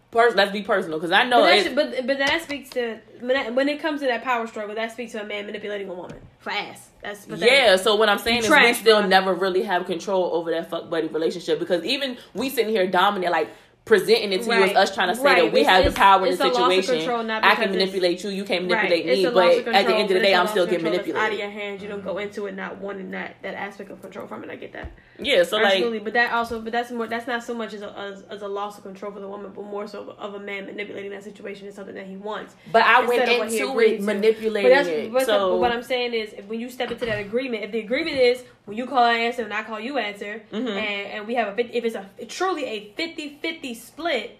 [0.09, 3.27] Pers- let's be personal because I know But, it, but but that speaks to when,
[3.35, 4.73] that, when it comes to that power struggle.
[4.75, 6.87] That speaks to a man manipulating a woman for ass.
[7.07, 7.49] That's pathetic.
[7.49, 10.89] Yeah, so what I'm saying is we still never really have control over that fuck
[10.89, 13.49] buddy relationship because even we sitting here dominant like
[13.87, 14.69] presenting it to you Right.
[14.75, 15.43] as us trying to say Right.
[15.45, 16.97] that we It's- have the power in the a loss of situation.
[17.05, 19.17] control, I can manipulate you, you can't manipulate Right.
[19.17, 21.21] Me, but loss at the end of the day, I'm still getting control manipulated.
[21.23, 24.01] Out of your hands, you don't go into it not wanting that that aspect of
[24.01, 24.49] control from it.
[24.49, 24.91] I get that.
[25.19, 27.07] Yeah, so like Absolutely, but that also, but that's more.
[27.07, 29.51] That's not so much as a as, as a loss of control for the woman,
[29.55, 32.55] but more so of a man manipulating that situation is something that he wants.
[32.71, 35.11] But I went instead of he into it manipulating But that's it.
[35.13, 37.71] but, so but what I'm saying is, if, when you step into that agreement, if
[37.71, 40.67] the agreement is when you call I answer and I call you answer, Mhm.
[40.69, 44.37] and and we have a if it's a truly a 50-50 split,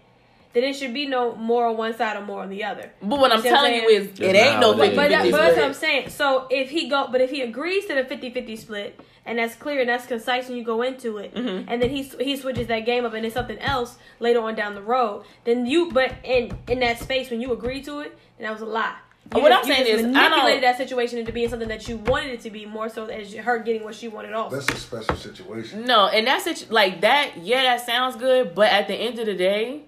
[0.54, 2.92] then it should be no more on one side or more on the other.
[3.02, 4.02] But what I'm You see what I'm telling you saying?
[4.02, 4.90] is, it That's ain't no how it But, is.
[4.90, 6.10] 50 but, that, but that's what I'm saying.
[6.10, 9.82] So if he go, but if he agrees to the 50-50 split, and that's clear
[9.82, 11.66] and that's concise when you go into it, Mhm.
[11.68, 14.74] and then he he switches that game up and it's something else later on down
[14.74, 18.46] the road, then you but in in that space when you agree to it, then
[18.48, 18.96] that was a lie.
[19.36, 21.68] You What just- I'm saying just is, I manipulated don't- that situation into being something
[21.68, 24.56] that you wanted it to be more so as her getting what she wanted also.
[24.58, 25.86] That's a special situation.
[25.86, 26.72] No, and that's it.
[26.72, 27.38] Like that.
[27.38, 28.56] Yeah, that sounds good.
[28.56, 29.82] But at the end of the day,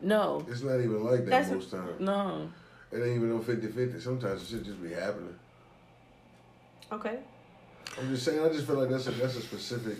[0.00, 2.00] no, It's not even like that That's- most times.
[2.00, 2.50] no.
[2.90, 3.98] It ain't even no 50-50.
[4.00, 5.34] Sometimes it should just be happening.
[6.92, 7.18] okay.
[7.98, 8.44] I'm just saying.
[8.44, 9.96] I just feel like that's a that's a specific.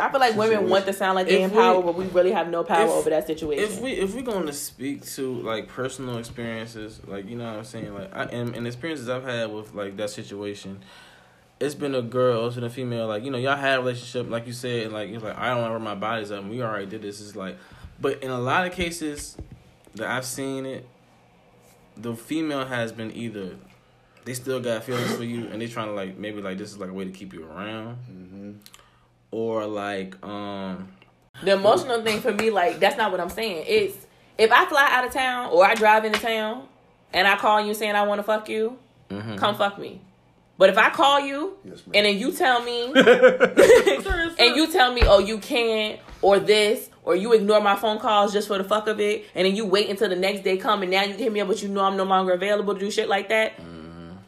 [0.00, 0.70] I feel like women Situation.
[0.70, 3.10] want to sound like they in power, but we really have no power if- over
[3.10, 3.64] that situation.
[3.64, 7.58] If we if we're going to speak to like personal experiences, like you know what
[7.58, 10.80] I'm saying, like I and, and experiences I've had with like that situation,
[11.60, 14.30] it's been a girl, it's been a female, like you know y'all had a relationship,
[14.30, 16.50] like you said, and, like it's like I don't want to my body's up, and
[16.50, 17.20] we already did this.
[17.20, 17.56] It's like,
[18.00, 19.36] but in a lot of cases
[19.94, 20.86] that I've seen it,
[21.96, 23.56] the female has been either
[24.24, 26.78] they still got feelings for you, and they trying to like maybe like this is
[26.78, 28.19] like a way to keep you around, Mm-hmm.
[29.30, 30.88] Or like um.
[31.42, 33.64] the emotional thing for me, like that's not what I'm saying.
[33.66, 34.06] It's
[34.38, 36.66] if I fly out of town or I drive into town
[37.12, 38.78] and I call you saying I want to fuck you,
[39.10, 39.36] mhm.
[39.38, 40.00] come fuck me.
[40.58, 45.02] But if I call you Yes, and then you tell me and you tell me,
[45.06, 48.86] oh, you can't, or this, or you ignore my phone calls just for the fuck
[48.86, 51.32] of it, and then you wait until the next day come, and now you hit
[51.32, 53.54] me up, but you know I'm no longer available to do shit like that.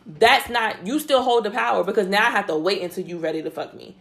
[0.07, 0.87] That's not.
[0.87, 3.51] You still hold the power because now I have to wait until you ready to
[3.51, 3.97] fuck me.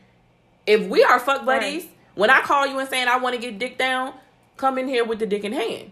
[0.68, 1.92] If we are fuck buddies, Right.
[2.16, 4.14] when I call you and saying I want to get dick down,
[4.58, 5.92] come in here with the dick in hand.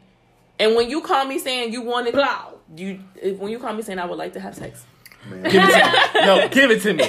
[0.59, 2.45] And when you call me saying you wanted, Blah.
[2.75, 4.85] you if, when you call me saying I would like to have sex,
[5.29, 5.43] Man.
[5.43, 6.25] Give it to me.
[6.25, 7.03] No, give it to me.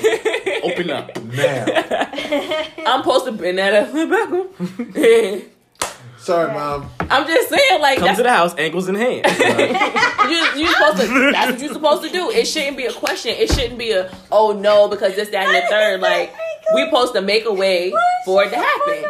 [0.72, 1.16] Open up.
[1.22, 1.64] now,
[2.86, 3.90] I'm supposed to bring that up.
[6.18, 6.90] sorry, mom.
[7.08, 9.26] I'm just saying, like Come to the house, ankles in hand.
[10.28, 12.30] you you supposed to that's what you're supposed to do.
[12.30, 13.34] It shouldn't be a question.
[13.36, 16.00] It shouldn't be a oh no because this that and the third.
[16.00, 16.34] Like
[16.74, 17.92] we supposed to make a way
[18.24, 19.04] for it to happen.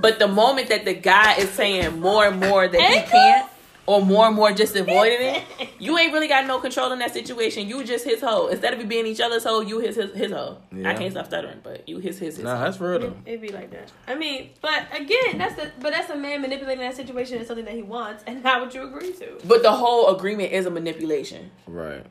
[0.00, 3.50] But the moment that the guy is saying more and more that he can't,
[3.86, 5.42] or more and more just avoiding it,
[5.78, 7.68] you ain't really got no control in that situation.
[7.68, 8.46] You just his hoe.
[8.48, 10.58] Instead of you being each other's hoe, you his his, his hoe.
[10.84, 12.44] I can't stop stuttering, but you his his his.
[12.44, 12.64] nah, hoe.
[12.64, 13.16] that's real though.
[13.26, 13.92] It'd be like that.
[14.06, 17.66] I mean, but again, that's the but that's a man manipulating that situation as something
[17.66, 19.38] that he wants and not what you agree to.
[19.44, 21.50] But the whole agreement is a manipulation.
[21.66, 22.04] Right.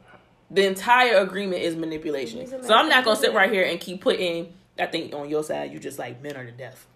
[0.51, 2.47] The entire agreement is manipulation.
[2.64, 4.54] So I'm not gonna sit right here and keep putting.
[4.80, 6.88] I think on your side, you just like men are to death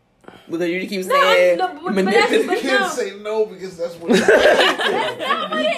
[0.49, 2.89] because you keep saying no, but- but manip- that's- You but- can't no.
[2.89, 4.11] say no because that's what.
[4.17, 4.25] you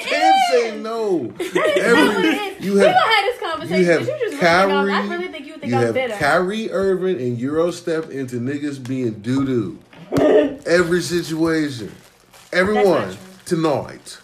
[0.02, 1.34] can't say no.
[1.40, 3.80] Every, you we have gonna have this conversation.
[3.80, 4.74] you have You just Kyrie.
[4.74, 6.16] really I'm, really think you think you I'm have bitter.
[6.16, 9.80] Kyrie Irving and Euro step into niggas being doo doo.
[10.66, 11.92] Every situation,
[12.52, 14.18] everyone tonight.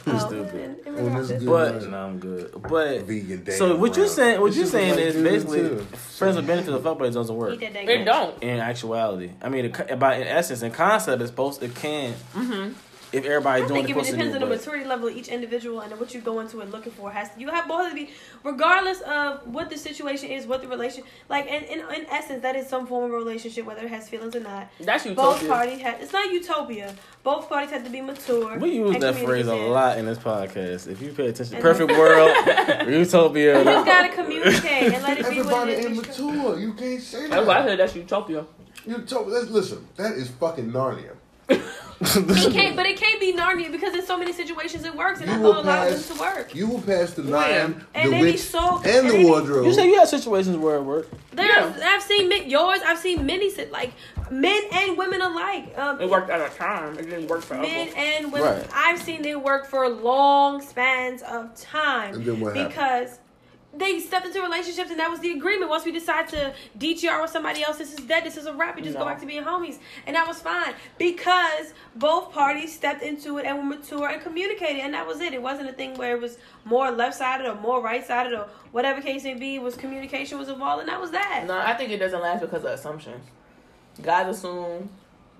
[0.06, 0.54] Oh, Stupid.
[0.54, 2.52] in- in On regards this to- good But no, I'm good.
[2.68, 4.08] But Vegan damn so what you brown.
[4.08, 4.40] saying?
[4.40, 7.54] What you shit saying like is basically friends with benefits of fuck buddies doesn't work.
[7.54, 8.42] Eat that dang It don't.
[8.42, 12.72] In actuality, I mean, it, about in essence, in concept, it's supposed it can Mm-hmm.
[13.12, 15.80] If I everybody's doing think it it depends on the maturity level of each individual
[15.80, 17.10] and what you go into it looking for.
[17.10, 18.08] Has you have both of the
[18.42, 21.46] regardless of what the situation is, what the relation like.
[21.46, 24.40] In, in in essence, that is some form of relationship, whether it has feelings or
[24.40, 24.70] not.
[24.80, 25.24] That's utopia.
[25.24, 26.00] Both parties have.
[26.00, 26.94] It's not utopia.
[27.22, 28.58] Both parties have to be mature.
[28.58, 30.88] We use that phrase a lot in this podcast.
[30.88, 32.34] If you pay attention, And- perfect world,
[32.88, 33.58] utopia.
[33.58, 36.58] You just gotta communicate and let it be what Everybody immature.
[36.58, 38.46] You can't say That's why I said that's utopia.
[38.86, 39.86] You told, let's listen.
[39.96, 41.14] That is fucking Narnia.
[42.04, 45.28] It can't, but it can't be Narnia because in so many situations it works, and
[45.28, 46.54] You that's will all allows pass- them to work.
[46.54, 49.64] You will pass the lion, And the they be witch, so- and and the wardrobe.
[49.66, 51.14] You say you have situations where it worked.
[51.34, 52.80] There's, I've seen yours.
[52.84, 53.92] I've seen many like
[54.30, 55.72] men and women alike.
[55.78, 56.98] Um, It worked at a time.
[56.98, 58.58] It didn't work for men and women.
[58.58, 58.66] Right.
[58.74, 62.14] I've seen it work for long spans of time.
[62.14, 62.74] And then what happened?
[63.74, 65.70] They stepped into relationships and that was the agreement.
[65.70, 68.24] Once we decide to DTR with somebody else, this is dead.
[68.24, 68.76] This is a wrap.
[68.76, 73.02] We just go back to being homies, and that was fine because both parties stepped
[73.02, 75.32] into it and were mature and communicated, and that was it.
[75.32, 78.48] It wasn't a thing where it was more left sided or more right sided or
[78.72, 79.58] whatever case may be.
[79.58, 81.44] Was communication was involved, and that was that.
[81.46, 83.24] No, I think it doesn't last because of assumptions.
[84.02, 84.90] Guys assume,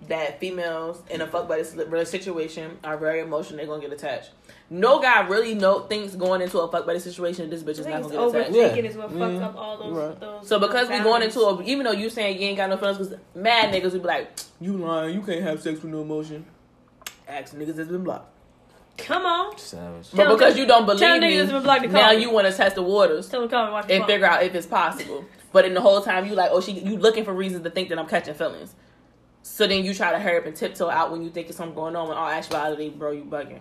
[0.08, 3.58] that females in a fuck buddy si- situation are very emotional.
[3.58, 4.30] They're gonna get attached.
[4.74, 7.50] No guy really know thinks going into a fuck buddy situation.
[7.50, 8.50] This bitch is not gonna get attached.
[8.54, 8.88] overthinking Yeah.
[8.90, 9.18] is what Yeah.
[9.18, 9.92] fucks up all those.
[9.92, 10.18] Right.
[10.20, 12.78] those So because we going into a, even though you saying you ain't got no
[12.78, 14.30] feelings, because mad niggas would be like,
[14.62, 16.46] you lying, you can't have sex with no emotion.
[17.28, 18.30] Ask niggas that's been blocked.
[18.96, 20.08] come on, Savage.
[20.14, 22.46] But Tell because them- you don't believe me, niggas been blocked to now you want
[22.46, 25.24] to test the waters tell them call me watch and figure out if it's possible.
[25.52, 27.90] But in the whole time, you like, oh, she, you looking for reasons to think
[27.90, 28.74] that I'm catching feelings.
[29.42, 31.74] So then you try to hurry up and tiptoe out when you think it's something
[31.74, 32.08] going on.
[32.08, 33.58] When all actuality, bro, you bugging.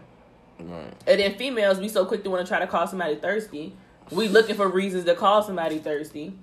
[0.69, 0.93] Right.
[1.07, 3.73] And then females, we so quick to want to try to call somebody thirsty.
[4.11, 6.33] We looking for reasons to call somebody thirsty.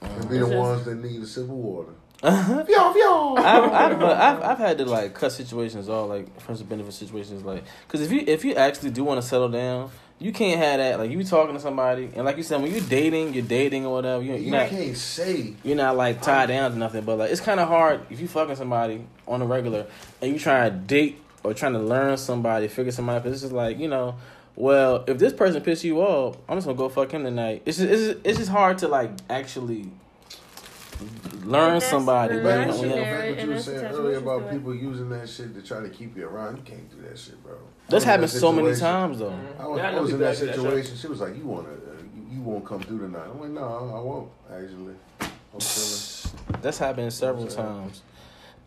[0.00, 1.92] And be the ones that need the civil water.
[2.22, 2.60] Uh-huh.
[2.60, 3.34] I've, Yo, yo.
[3.36, 7.42] I've, but I've, I've had to like cut situations off, like friends with benefit situations,
[7.44, 10.78] like because if you if you actually do want to settle down, you can't have
[10.78, 10.98] that.
[11.00, 13.92] Like you talking to somebody, and like you said, when you're dating, you're dating or
[13.94, 14.22] whatever.
[14.22, 15.54] You're, You you're not can't say.
[15.64, 17.04] you're not like tied down to nothing.
[17.04, 19.86] But like it's kind of hard if you fucking somebody on a regular
[20.20, 23.16] and you trying to date or trying to learn somebody, figure somebody.
[23.18, 23.22] out.
[23.24, 24.16] 'cause It's just like you know.
[24.54, 27.62] Well, if this person pisses you off, I'm just gonna go fuck him tonight.
[27.64, 29.90] It's just, it's just, it's just hard to like actually
[31.44, 32.36] learn That's somebody.
[32.36, 33.04] the But Back you know, the we rationale.
[33.04, 35.88] have- fact what you were saying earlier about people using that shit to try to
[35.88, 36.58] keep you around.
[36.58, 37.54] You can't do that shit, bro.
[37.88, 39.34] That's I was in happened that so many times though.
[39.58, 40.96] I was, Yeah, I I was in that that do that situation.
[40.96, 41.72] She was like, "You want to?
[41.72, 45.30] Uh, you, you won't come through tonight." I'm like, "No, I won't." Actually, I'm
[45.60, 46.60] chilling.
[46.62, 48.02] That's happened several times.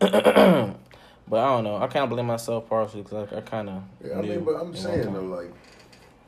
[1.28, 1.76] but I don't know.
[1.76, 3.82] I kind of blame myself partially because I, I kind of.
[4.04, 5.52] Yeah, I mean, but I'm saying though, like,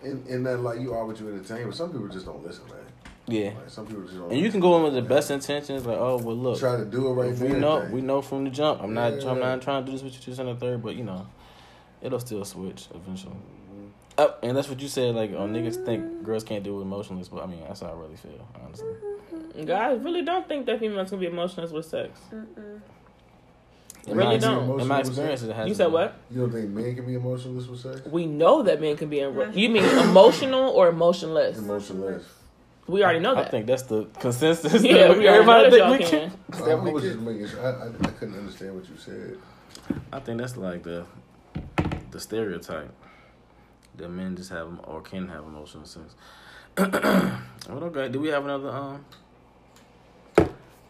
[0.03, 2.65] in in that like you are what you entertain, but some people just don't listen,
[2.69, 2.77] man.
[3.31, 4.31] Yeah, Like some people just don't.
[4.33, 6.85] and you can go in with the best intentions, like, oh well, look, try to
[6.87, 7.37] do it right.
[7.39, 7.93] we know thing.
[7.93, 8.83] we know from the jump.
[8.83, 9.51] I'm not I'm Yeah.
[9.51, 11.27] not trying to do this with you two and a third, but you know,
[12.01, 13.35] it'll still switch eventually.
[13.35, 13.91] Mhm.
[14.17, 15.15] Oh, and that's what you said.
[15.15, 17.93] Like, oh, niggas think girls can't do it emotionless, but I mean, that's how I
[17.93, 18.89] really feel, honestly.
[19.67, 22.19] Guys really don't think that females can be emotionless with sex.
[22.33, 22.81] Mm-mm.
[24.07, 24.81] In Really don't.
[24.81, 25.51] In my Emotional with experience, sex?
[25.51, 25.69] it has.
[25.69, 26.15] You said what?
[26.31, 28.07] You don't think men can be emotionless with sex?
[28.07, 29.21] We know that men can be.
[29.21, 31.59] Emo- you mean emotional or emotionless?
[31.59, 32.25] Emotionless.
[32.87, 33.49] We already know that.
[33.49, 34.83] I think that's the consensus.
[34.83, 36.69] yeah, that we already know that y'all think we can.
[36.69, 37.61] I, I was just making sure.
[37.61, 39.37] I, I, I couldn't understand what you said.
[40.11, 41.05] I think that's like the
[42.11, 42.91] the stereotype
[43.97, 46.15] that men just have or can have emotional sex.
[46.79, 48.09] well, okay.
[48.09, 49.05] Do we have another um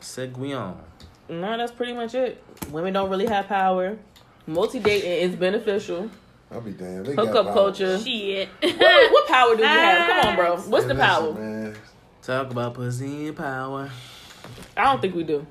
[0.01, 0.81] segue on?
[1.29, 2.43] No, that's pretty much it.
[2.71, 3.99] Women don't really have power.
[4.47, 6.11] Multi dating is beneficial.
[6.51, 7.07] I'll be damned.
[7.07, 7.99] They Hookup got culture.
[7.99, 8.49] Shit.
[8.63, 10.09] What, what power do we have?
[10.09, 10.57] Come on, bro.
[10.57, 11.35] What's the listen, power?
[11.35, 11.77] man.
[12.23, 13.91] Talk about pussy and power.
[14.77, 15.47] I don't think we do.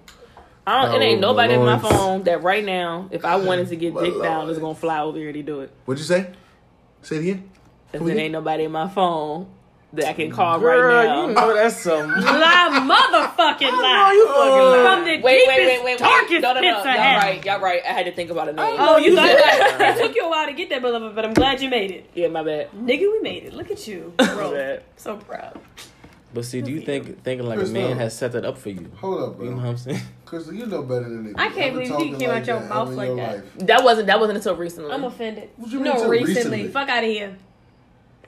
[0.66, 3.76] I don't, it ain't nobody in my phone that right now, if I wanted to
[3.76, 4.50] get My dick down, Lord.
[4.50, 5.72] is gonna fly over here to do it.
[5.86, 6.32] What'd you say?
[7.04, 7.50] Say it again.
[7.94, 9.48] If Who there ain't nobody in my phone
[9.94, 11.28] that I can call Girl, right now.
[11.28, 12.10] you know that's some.
[12.12, 12.70] lie,
[13.38, 14.12] motherfucking lie.
[14.14, 16.00] you fucking From the Wait, wait, deepest, wait, wait, wait.
[16.00, 16.74] darkest No, no, no.
[16.76, 17.20] pits of Y'all hell.
[17.20, 17.46] right.
[17.46, 17.82] Y'all right.
[17.86, 18.76] I had to think about a name.
[18.80, 19.98] Oh, you You thought that?
[19.98, 22.10] It took you a while to get that, beloved, but I'm glad you made it.
[22.14, 22.72] Yeah, my bad.
[22.72, 23.54] Nigga, we made it.
[23.54, 24.80] Look at you, bro.
[24.98, 25.60] so proud.
[26.34, 27.96] But see, do you think thinking like a man no.
[27.96, 28.92] has set that up for you?
[28.98, 29.46] Hold up, bro.
[29.46, 30.02] You know what I'm saying?
[30.26, 31.42] Crystal, you know better than they.
[31.42, 33.60] I can't believe you came out your mouth like that.
[33.68, 34.92] That wasn't that wasn't until recently.
[34.92, 35.50] I'm offended.
[35.56, 36.36] What you mean no, till recently.
[36.36, 36.68] recently?
[36.68, 37.38] Fuck out of here.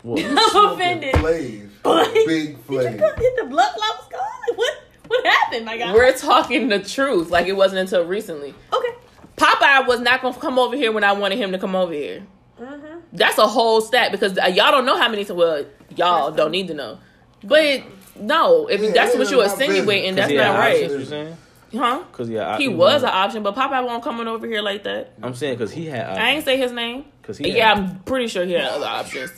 [0.03, 0.17] Well,
[0.55, 1.15] I'm offended.
[1.15, 1.69] Flav.
[1.83, 4.23] Boy, Big Did you come hit the blood clots going?
[4.49, 4.73] Like, what?
[5.07, 5.91] What happened, my guy?
[5.93, 7.31] We're talking the truth.
[7.31, 8.53] Like it wasn't until recently.
[8.71, 8.89] okay.
[9.37, 12.23] Popeye was not gonna come over here when I wanted him to come over here.
[12.59, 12.99] Mm-hmm.
[13.13, 15.23] That's a whole stat because uh, y'all don't know how many.
[15.25, 16.99] Well, y'all don't need to know.
[17.43, 17.83] But
[18.19, 20.83] no, if Yeah, that's it what you're my insinuating, that's Cause he not had right,
[20.83, 21.37] options, you saying?
[21.73, 22.03] Huh?
[22.11, 25.13] Cause yeah, He was an option, but Popeye won't coming over here like that.
[25.21, 26.17] I'm saying because he had.
[26.17, 27.05] I ain't say his name.
[27.21, 27.55] Because he.
[27.55, 29.31] Yeah, had- I'm pretty sure he had other options.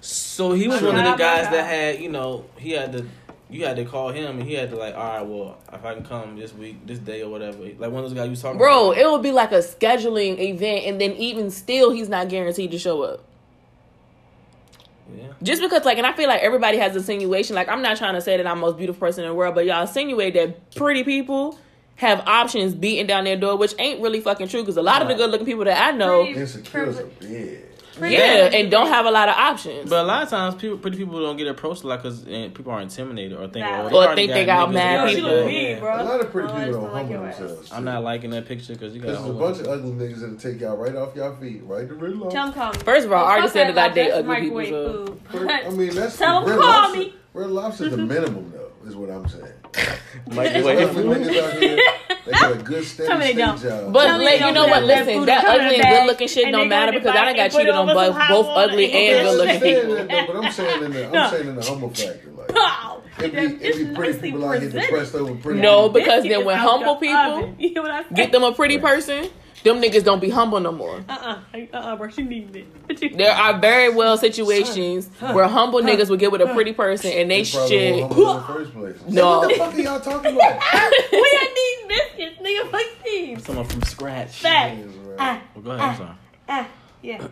[0.00, 3.06] So he was one of the guys that had, you know, he had to,
[3.50, 5.94] you had to call him and he had to like, all right, well, if I
[5.94, 8.42] can come this week, this day or whatever, like one of those guys you was
[8.42, 8.98] talking Bro, about.
[9.00, 12.78] it would be like a scheduling event, and then even still, he's not guaranteed to
[12.78, 13.24] show up.
[15.14, 15.28] Yeah.
[15.42, 17.54] Just because, like, and I feel like everybody has insinuation.
[17.54, 19.54] Like, I'm not trying to say that I'm the most beautiful person in the world,
[19.54, 21.58] but y'all insinuate that pretty people
[21.96, 24.62] have options beating down their door, which ain't really fucking true.
[24.62, 27.62] Because a lot of the good looking people that I know, Insecure as a bitch.
[28.00, 29.88] Yeah, and don't have a lot of options.
[29.90, 32.48] But a lot of times, people, pretty people don't get approached a lot because eh,
[32.48, 33.92] people are intimidated or think, Valid.
[33.92, 35.30] oh, Or already think they got niggas mad that people.
[35.30, 35.94] got- look mean, bro.
[35.94, 37.38] A lot of pretty people don't don't like humble your ass.
[37.38, 37.72] themselves.
[37.72, 39.06] I'm not liking that picture because you got.
[39.08, 41.88] There's a a bunch of ugly niggas that'll take y'all right off y'all feet, right
[41.88, 42.30] to red law.
[42.30, 42.78] Tell him call me.
[42.80, 44.56] First of all, I already said that I like date that's ugly people.
[44.58, 45.18] microwave So.
[45.32, 45.50] food.
[45.50, 47.14] I mean, that's Tell 'em red call lobster, me.
[47.34, 48.55] Red lobster's the minimum, though,
[48.86, 49.52] is what I'm saying.
[50.30, 51.16] microwave Ugly food.
[51.18, 51.78] niggas out here,
[52.24, 53.60] they got a good steady Tell me they state don't.
[53.60, 53.92] job.
[53.92, 54.80] But Tell like, you know what?
[54.80, 57.50] that Listen, food that ugly and good looking shit don't matter because I done got
[57.52, 59.82] cheated on both, both ugly and and good looking shit.
[59.82, 60.06] people.
[60.06, 61.30] that, but I'm saying in the, I'm No.
[61.30, 63.24] saying in the humble factor, like oh, Pow!
[63.24, 65.60] it be, it be pretty people out here depressed over pretty.
[65.60, 67.56] No, because then when humble people oven.
[67.58, 68.16] You know what I said?
[68.16, 69.30] Get them a pretty person.
[69.74, 71.04] Them niggas don't be humble no more.
[71.08, 72.08] Uh uh-uh, uh, bro.
[72.08, 72.56] She needed
[72.88, 73.16] it.
[73.16, 77.30] There are very well situations where humble niggas would get with a pretty person and
[77.30, 77.94] they They shit.
[78.02, 78.96] in the first place.
[79.08, 79.38] No.
[79.40, 80.60] What the fuck are y'all talking about?
[81.12, 82.70] we had these biscuits, nigga.
[82.70, 83.44] Fuck these.
[83.44, 84.40] Someone from scratch.
[84.40, 84.76] Fact.
[84.76, 85.16] Jesus, man.
[85.18, 86.16] Ah, Well, go ahead, I'm sorry.
[86.48, 86.68] ah,
[87.02, 87.28] yeah.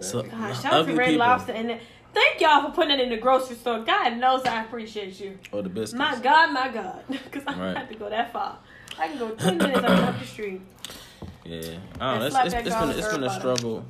[0.00, 1.26] So, God, shout out to ugly Red people.
[1.26, 1.80] Lobster and that-
[2.12, 3.80] thank y'all for putting it in the grocery store.
[3.80, 5.38] God knows I appreciate you.
[5.52, 5.94] Or the biscuits.
[5.94, 7.76] My God, my God, because I Right.
[7.76, 8.58] have to go that far.
[8.98, 10.60] I can go ten minutes up the street.
[11.44, 12.26] Yeah, I don't know.
[12.26, 13.84] It's, it's, that it's girl been it's been a struggle,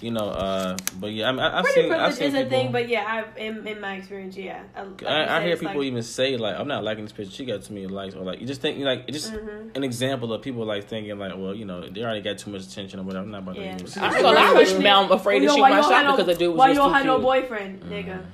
[0.00, 0.28] you know.
[0.28, 2.72] Uh, but yeah, I mean, I, I've Pretty seen I've privilege seen is a thing,
[2.72, 4.62] but yeah, I in, in my experience, yeah.
[4.74, 7.30] I, like I, I hear people like, even say like, "I'm not liking this picture."
[7.32, 9.76] She got too many likes, or like you just think like it's just Mhm.
[9.76, 12.62] an example of people like thinking like, well, you know, they already got too much
[12.62, 13.24] attention or whatever.
[13.24, 13.76] I'm not about Yeah.
[13.76, 14.00] to.
[14.00, 16.04] I ain't gonna lie, I wish now I'm afraid to Yo, shoot my you shot
[16.06, 18.24] have because the dude was Why just you don't have no boyfriend, nigga?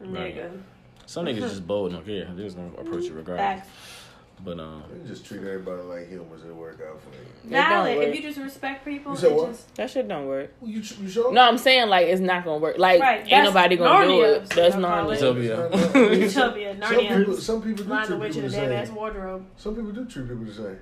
[0.00, 0.36] Right.
[0.36, 0.60] Nigga.
[1.06, 2.32] Some niggas just bold and don't care.
[2.32, 3.66] They're just gonna approach you regardless.
[4.44, 4.56] Facts.
[4.56, 7.22] But um, You just treat everybody like humans and work out for you.
[7.44, 7.98] It Valid.
[8.08, 9.50] If you just respect people, You what?
[9.52, 10.52] just That shit don't work.
[10.62, 11.32] You, you sure?
[11.32, 12.76] No, I'm saying like it's not gonna work.
[12.78, 14.40] Like Right, ain't that's nobody gonna do it.
[14.50, 15.12] That's they'll call Narnia.
[15.14, 15.20] it.
[15.20, 16.16] Utopia.
[16.26, 18.56] Utopia, Some people, Narnia, some people do Lion the treat Witch in people a the
[18.68, 18.96] damn ass same.
[18.96, 19.46] wardrobe.
[19.56, 20.78] Some people do treat people the same.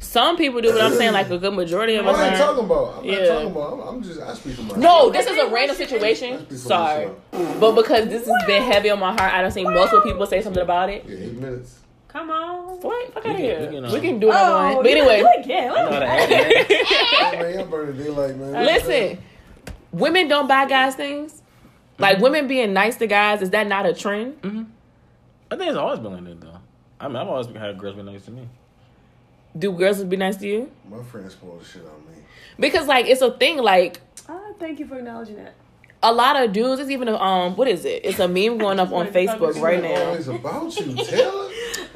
[0.00, 2.20] Some people do, but I'm saying like a good majority of What us.
[2.20, 2.38] I'm aren't.
[2.38, 2.98] talking about.
[2.98, 3.18] I'm Yeah.
[3.18, 3.72] not talking about.
[3.72, 4.20] I'm, I'm just.
[4.20, 4.78] I speak for myself.
[4.78, 6.56] No, this is a random situation.
[6.56, 10.24] Sorry, but because this has been heavy on my heart, I don't see multiple people
[10.26, 11.04] say something about it.
[11.08, 11.80] Yeah, eight minutes.
[12.08, 12.80] Come on.
[12.80, 13.12] What?
[13.14, 13.60] Fuck out of here.
[13.60, 14.82] we can, uh, We can do another Oh, one.
[14.82, 15.70] But anyway, do it again.
[15.70, 16.76] I know how to Let act, me-
[17.20, 17.32] man.
[17.34, 18.64] Hey, man, y'all burning daylight, man.
[18.66, 19.18] listen,
[19.92, 21.42] women don't buy guys things.
[21.98, 24.36] Like women being nice to guys, is that not a trend?
[25.50, 26.58] I think it's always been like that though.
[27.00, 28.48] I mean, I've always had girls be nice to me.
[29.58, 30.70] Do girls be nice to you?
[30.88, 32.22] My friends spoil the shit on me.
[32.58, 33.58] Because like it's a thing.
[33.58, 35.54] Like Ah, thank you for acknowledging that.
[36.02, 36.80] a lot of dudes.
[36.80, 37.56] It's even a um.
[37.56, 38.04] What is it?
[38.04, 39.88] It's a meme going up on Facebook right now.
[40.08, 41.50] always about you, Taylor.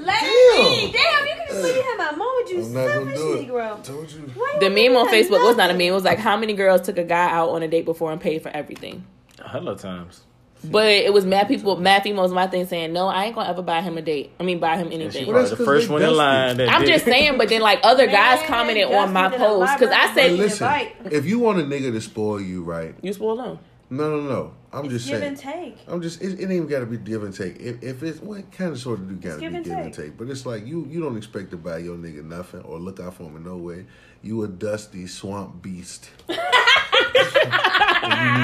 [0.05, 0.29] Let Damn.
[0.31, 0.93] me.
[0.93, 3.33] Damn, you can just let me have my moment, you I'm not gonna selfish do
[3.35, 3.49] it.
[3.49, 3.83] Negro.
[3.85, 4.21] Told you.
[4.35, 5.81] Why The meme on do Facebook was not a meme.
[5.83, 8.21] It was like how many girls took a guy out on a date before and
[8.21, 9.05] paid for everything.
[9.39, 10.23] A hella times.
[10.65, 12.33] But it was mad people, mad females.
[12.33, 14.31] My thing saying no, I ain't gonna ever buy him a date.
[14.39, 15.27] I mean, buy him And she anything.
[15.27, 16.19] Well, probably the 'cause first they one in dusty.
[16.19, 16.57] line.
[16.59, 17.11] That I'm did just it.
[17.11, 20.39] saying, but then like other guys Man, commented on my post because I library said
[20.39, 20.87] listen.
[21.11, 22.95] If you want a nigga to spoil you, right?
[23.03, 23.59] you spoil them.
[23.91, 24.53] No, no, no.
[24.73, 25.29] I'm just Give saying.
[25.29, 25.77] and take.
[25.87, 26.23] I'm just.
[26.23, 27.61] It, it ain't got to be give and take.
[27.61, 29.73] If, if it's well, it kind of sort of do got to be give give
[29.73, 30.05] and and take.
[30.07, 30.17] take.
[30.17, 33.15] But it's like you you don't expect to buy your nigga nothing or look out
[33.15, 33.85] for him in no way.
[34.23, 36.09] You a dusty swamp beast.
[36.29, 36.39] and you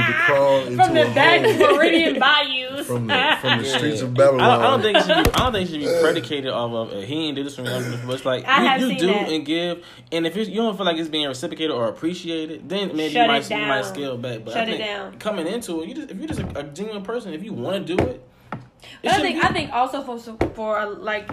[0.01, 2.87] need to crawl into From the a back hole Floridian bayous.
[2.87, 4.39] from the from the streets of I Babylon.
[4.39, 6.73] don't, I don't think it should be, I don't think it should be predicated off
[6.73, 7.73] of uh, he ain't do this for me.
[7.73, 9.29] I'm doing this for- It's like I have you, you seen do that.
[9.29, 13.15] and give, and if you don't feel like it's being reciprocated or appreciated, then maybe
[13.15, 14.45] Shut you might it you might scale back.
[14.45, 15.19] But Shut I it think down.
[15.19, 17.87] coming into it, you just if you're just a, a genuine person, if you want
[17.87, 18.23] to do it,
[18.53, 18.59] it
[19.05, 20.19] But I think be- I think also for
[20.55, 21.31] for like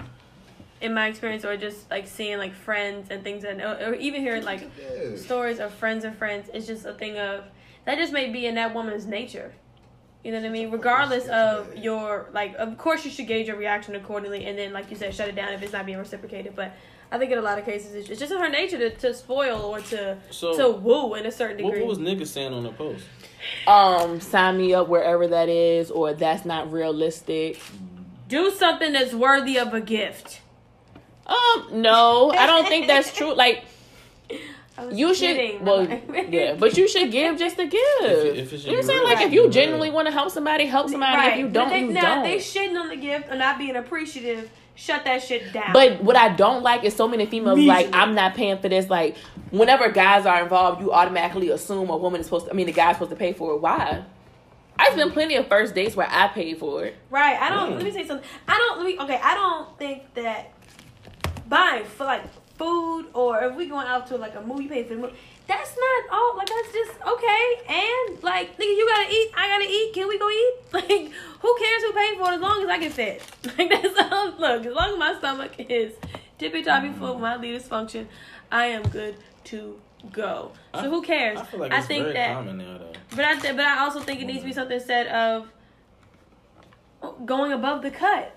[0.80, 4.20] in my experience or just like seeing like friends and things and or, or even
[4.20, 5.16] hearing like Yeah.
[5.16, 7.44] stories of friends of friends it's just a thing of
[7.86, 9.52] that just may be in that woman's nature
[10.22, 13.56] you know what i mean regardless of your like of course you should gauge your
[13.56, 16.54] reaction accordingly and then like you said shut it down if it's not being reciprocated
[16.54, 16.72] but
[17.10, 19.14] i think in a lot of cases it's it's just in her nature to, to
[19.14, 22.52] spoil or to So- to woo in a certain What, degree what was niggas saying
[22.52, 23.04] on the post?
[23.66, 27.60] Um, sign me up wherever that is, or that's not realistic.
[28.26, 30.40] do something that's worthy of a gift
[31.26, 33.34] Um, no, I don't think that's true.
[33.46, 33.64] Like
[34.92, 35.88] you should, well,
[36.28, 37.80] yeah, but you should give just to give.
[38.02, 39.04] If- if it's you know what I'm saying?
[39.04, 41.16] Like will, if you genuinely want to help somebody, help somebody.
[41.16, 41.32] Right.
[41.32, 42.24] If you don't, they, you now, don't.
[42.24, 44.50] they shitting on the gift or not being appreciative.
[44.74, 45.72] Shut that shit down.
[45.72, 47.98] But what I don't like is so many females like Immediately.
[47.98, 48.90] I'm not paying for this.
[48.90, 49.16] Like
[49.50, 52.52] whenever guys are involved, you automatically assume a woman is supposed to.
[52.52, 53.62] I mean, the guy's supposed to pay for it.
[53.62, 54.04] Why?
[54.78, 56.96] I've been plenty of first dates where I paid for it.
[57.08, 57.72] right, I don't.
[57.72, 57.76] Mm.
[57.76, 58.28] Let me say something.
[58.46, 58.78] I don't.
[58.78, 58.98] Let me.
[59.00, 60.52] Okay, I don't think that
[61.48, 62.22] buying for like
[62.56, 65.14] food or if we going out to like a movie, pay for the movie.
[65.46, 66.36] That's not all.
[66.36, 67.44] Like that's just okay.
[67.68, 69.30] And like, nigga, you gotta eat.
[69.36, 69.92] I gotta eat.
[69.94, 70.54] Can we go eat?
[70.72, 73.20] Like, who cares who paid for it as long as I get fed?
[73.58, 74.32] Like that's all.
[74.38, 75.94] Look, as long as my stomach is
[76.38, 78.08] tippy toppy full, my leaders function,
[78.50, 79.80] I am good to
[80.12, 80.52] go.
[80.74, 81.38] So I- who cares?
[81.38, 82.34] I feel like it's think that.
[82.34, 82.92] common now though.
[83.10, 85.48] But I, but I also think it needs to be something said of
[87.24, 88.35] going above the cut.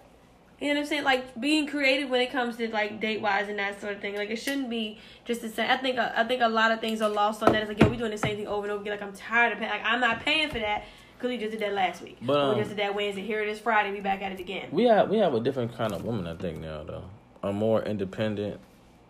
[0.60, 1.04] You know what I'm saying?
[1.04, 4.16] Like being creative when it comes to like date wise and that sort of thing.
[4.16, 5.70] Like it shouldn't be just the same.
[5.70, 7.62] I think uh, I think a lot of things are lost on that.
[7.62, 8.92] It's like yo, we doing the same thing over and over again.
[8.92, 9.72] Like I'm tired of paying.
[9.72, 10.84] Like I'm not paying for that
[11.16, 12.18] because we just did that last week.
[12.22, 13.22] But, um, we just did that Wednesday.
[13.22, 13.92] Here it is Friday.
[13.92, 14.68] We back at it again.
[14.72, 17.06] We have we have a different kind of woman, I think now though.
[17.42, 18.60] A more independent,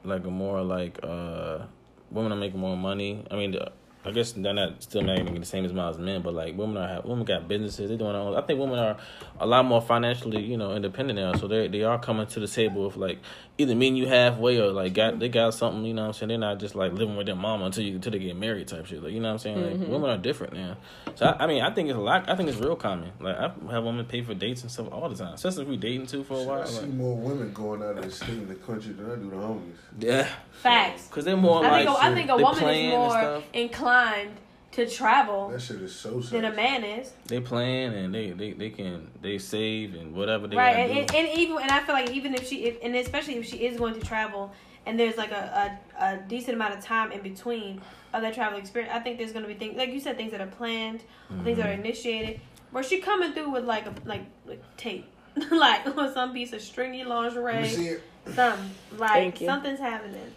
[0.04, 1.66] like a more like uh
[2.12, 3.26] women are making more money.
[3.32, 3.72] I mean, the,
[4.06, 6.78] I guess they're not still not even the same as as men, but like women
[6.78, 7.90] are have women got businesses.
[7.90, 8.14] They're doing.
[8.14, 8.96] Their own, I think women are
[9.40, 11.34] a lot more financially, you know, independent now.
[11.34, 13.20] So they they are coming to the table with like
[13.58, 15.84] either meeting you halfway or like got they got something.
[15.84, 16.30] You know what I'm saying?
[16.30, 18.86] They're not just like living with their mama until you until they get married type
[18.86, 19.04] shit.
[19.04, 19.62] Like you know what I'm saying?
[19.62, 19.92] Like Mm-hmm.
[19.92, 20.78] women are different now.
[21.16, 22.30] So I, I mean, I think it's a lot.
[22.30, 23.12] I think it's real common.
[23.20, 25.76] Like I have women pay for dates and stuff all the time, especially if we
[25.78, 26.66] dating too for a while.
[26.66, 29.30] see Like, more women going out of the state in the country than I do
[29.30, 29.74] the homies.
[30.00, 31.08] yeah, Facts.
[31.08, 33.44] because they're more I like think a, I think a they woman is more stuff.
[33.90, 34.38] Inclined
[34.72, 37.12] to travel That shit is so than a man is.
[37.26, 41.00] They plan and they, they, they can they save and whatever they right and, do.
[41.00, 43.58] and, and even and i feel like even if she if, and especially if she
[43.58, 44.52] is going to travel
[44.86, 47.82] and there's like a, a, a decent amount of time in between
[48.14, 50.32] of that travel experience i think there's going to be things like you said things
[50.32, 51.02] that are planned
[51.44, 51.86] things that are Mm-hmm.
[51.86, 52.40] initiated
[52.72, 55.08] where she coming through with like a like, like tape
[55.52, 58.04] like with some piece of stringy Let me lingerie see it.
[58.36, 58.70] something
[59.00, 59.48] like Thank you.
[59.48, 60.32] something's happening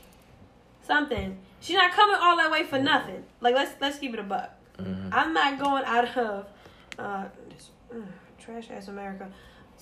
[0.86, 4.22] something she's not coming all that way for nothing like let's let's keep it a
[4.22, 5.10] buck Mhm.
[5.12, 6.46] I'm not going out of
[6.98, 8.04] uh, this, mm,
[8.38, 9.28] trash ass America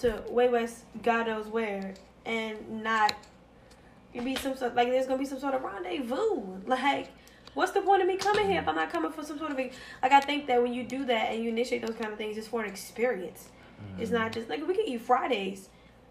[0.01, 1.95] to way west, God knows where,
[2.27, 3.13] and not
[4.13, 6.61] be some sort like there's gonna be some sort of rendezvous.
[6.67, 7.09] Like,
[7.55, 9.57] what's the point of me coming here if I'm not coming for some sort of
[9.57, 9.75] like?
[10.03, 12.49] I think that when you do that and you initiate those kind of things, it's
[12.49, 13.49] for an experience.
[13.99, 15.69] It's not just like we can eat Fridays.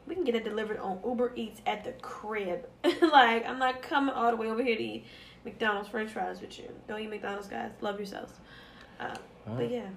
[0.07, 2.67] We can get it delivered on Uber Eats at the crib.
[2.83, 5.05] like I'm not coming all the way over here to eat
[5.45, 6.69] McDonald's French fries with you.
[6.87, 7.71] Don't eat McDonald's, guys.
[7.81, 8.33] Love yourselves.
[8.99, 9.15] Uh,
[9.47, 9.87] but yeah,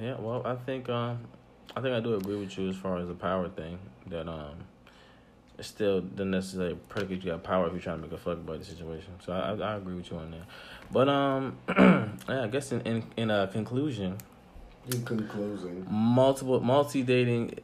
[0.00, 1.18] Yeah, well, I think um,
[1.76, 3.78] I think I do agree with you as far as the power thing.
[4.08, 4.56] That um,
[5.58, 8.34] it still doesn't necessarily predicate you got power if you're trying to make a fuck
[8.38, 9.12] about the situation.
[9.24, 10.46] So I, I, I agree with you on that.
[10.90, 11.58] But um,
[12.28, 14.16] yeah, I guess in in, in a conclusion,
[14.92, 17.54] In conclusion, multiple multi dating.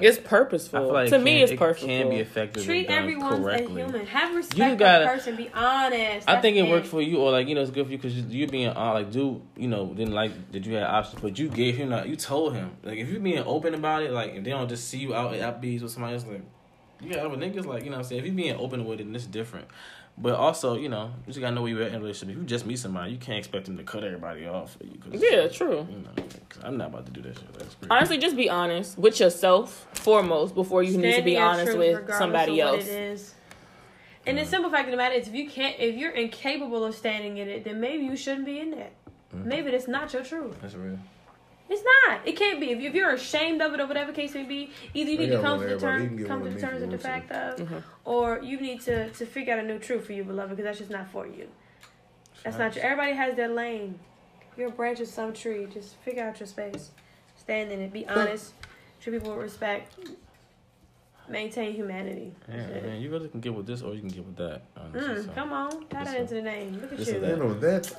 [0.00, 0.80] It's I purposeful.
[0.80, 1.88] feel like to it me, can- it's it purposeful.
[1.88, 2.64] can be effective.
[2.64, 3.82] treat if done everyone as correctly.
[3.82, 4.06] human.
[4.06, 5.36] Have respect You for gotta- the person.
[5.36, 6.28] Be honest.
[6.28, 8.16] I think it worked for you, or like you know, it's good for you because
[8.16, 11.38] you, are being uh, like, dude, you know, didn't like that you had options, but
[11.38, 12.08] you gave him that.
[12.08, 14.88] You told him, like, if you being open about it, like, if they don't just
[14.88, 16.42] see you out at Applebee's with somebody else, like,
[17.00, 19.00] you got other niggas, like, you know, what I'm saying, if you being open with
[19.00, 19.66] it, then it's different.
[20.16, 22.36] But also, you know, you just gotta know where you're at in a relationship.
[22.36, 24.92] If you just meet somebody, you can't expect them to cut everybody off for you.
[24.98, 25.86] 'cause, Yeah, true.
[25.90, 26.10] You know,
[26.48, 27.52] 'cause I'm not about to do that shit.
[27.54, 27.90] That's crazy.
[27.90, 32.60] Honestly, just be honest with yourself foremost before you need to be honest with somebody
[32.60, 32.88] of what else.
[32.88, 33.34] It is.
[34.26, 36.94] And the simple fact of the matter is, if you can't, if you're incapable of
[36.94, 38.92] standing in it, then maybe you shouldn't be in that.
[39.34, 39.48] Mm-hmm.
[39.48, 40.56] Maybe that's not your truth.
[40.62, 40.98] That's real.
[41.68, 42.20] It's not.
[42.26, 42.70] It can't be.
[42.72, 45.40] If, if you're ashamed of it or whatever case may be, either you need to
[45.40, 46.08] come to the everybody.
[46.18, 47.82] Term, come to the terms of the fact of, Mhm.
[48.04, 50.78] or you need to to figure out a new truth for you, beloved, because that's
[50.78, 51.48] just not for you.
[52.42, 52.74] That's not.
[52.76, 53.98] Your, everybody has their lane.
[54.56, 55.66] You're a branch of some tree.
[55.72, 56.90] Just figure out your space.
[57.36, 57.92] Stand in it.
[57.92, 58.52] Be honest.
[59.00, 59.94] Treat people with respect.
[61.28, 62.32] Maintain humanity.
[62.48, 64.62] Yeah, That's man, you really can get with this or you can get with that.
[64.76, 65.28] Honestly, so.
[65.30, 66.16] Mm, come on, tie that Listen.
[66.20, 66.80] into the name.
[66.82, 67.20] Look at Listen you.
[67.20, 67.92] to and on that,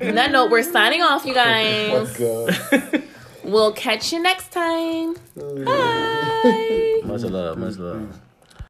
[0.00, 2.16] uh, On that note, we're signing off, you guys.
[2.16, 2.20] fuck,
[2.94, 2.98] uh,
[3.44, 5.16] We'll catch you next time.
[5.36, 7.00] uh, Bye.
[7.04, 8.20] Much love, much love.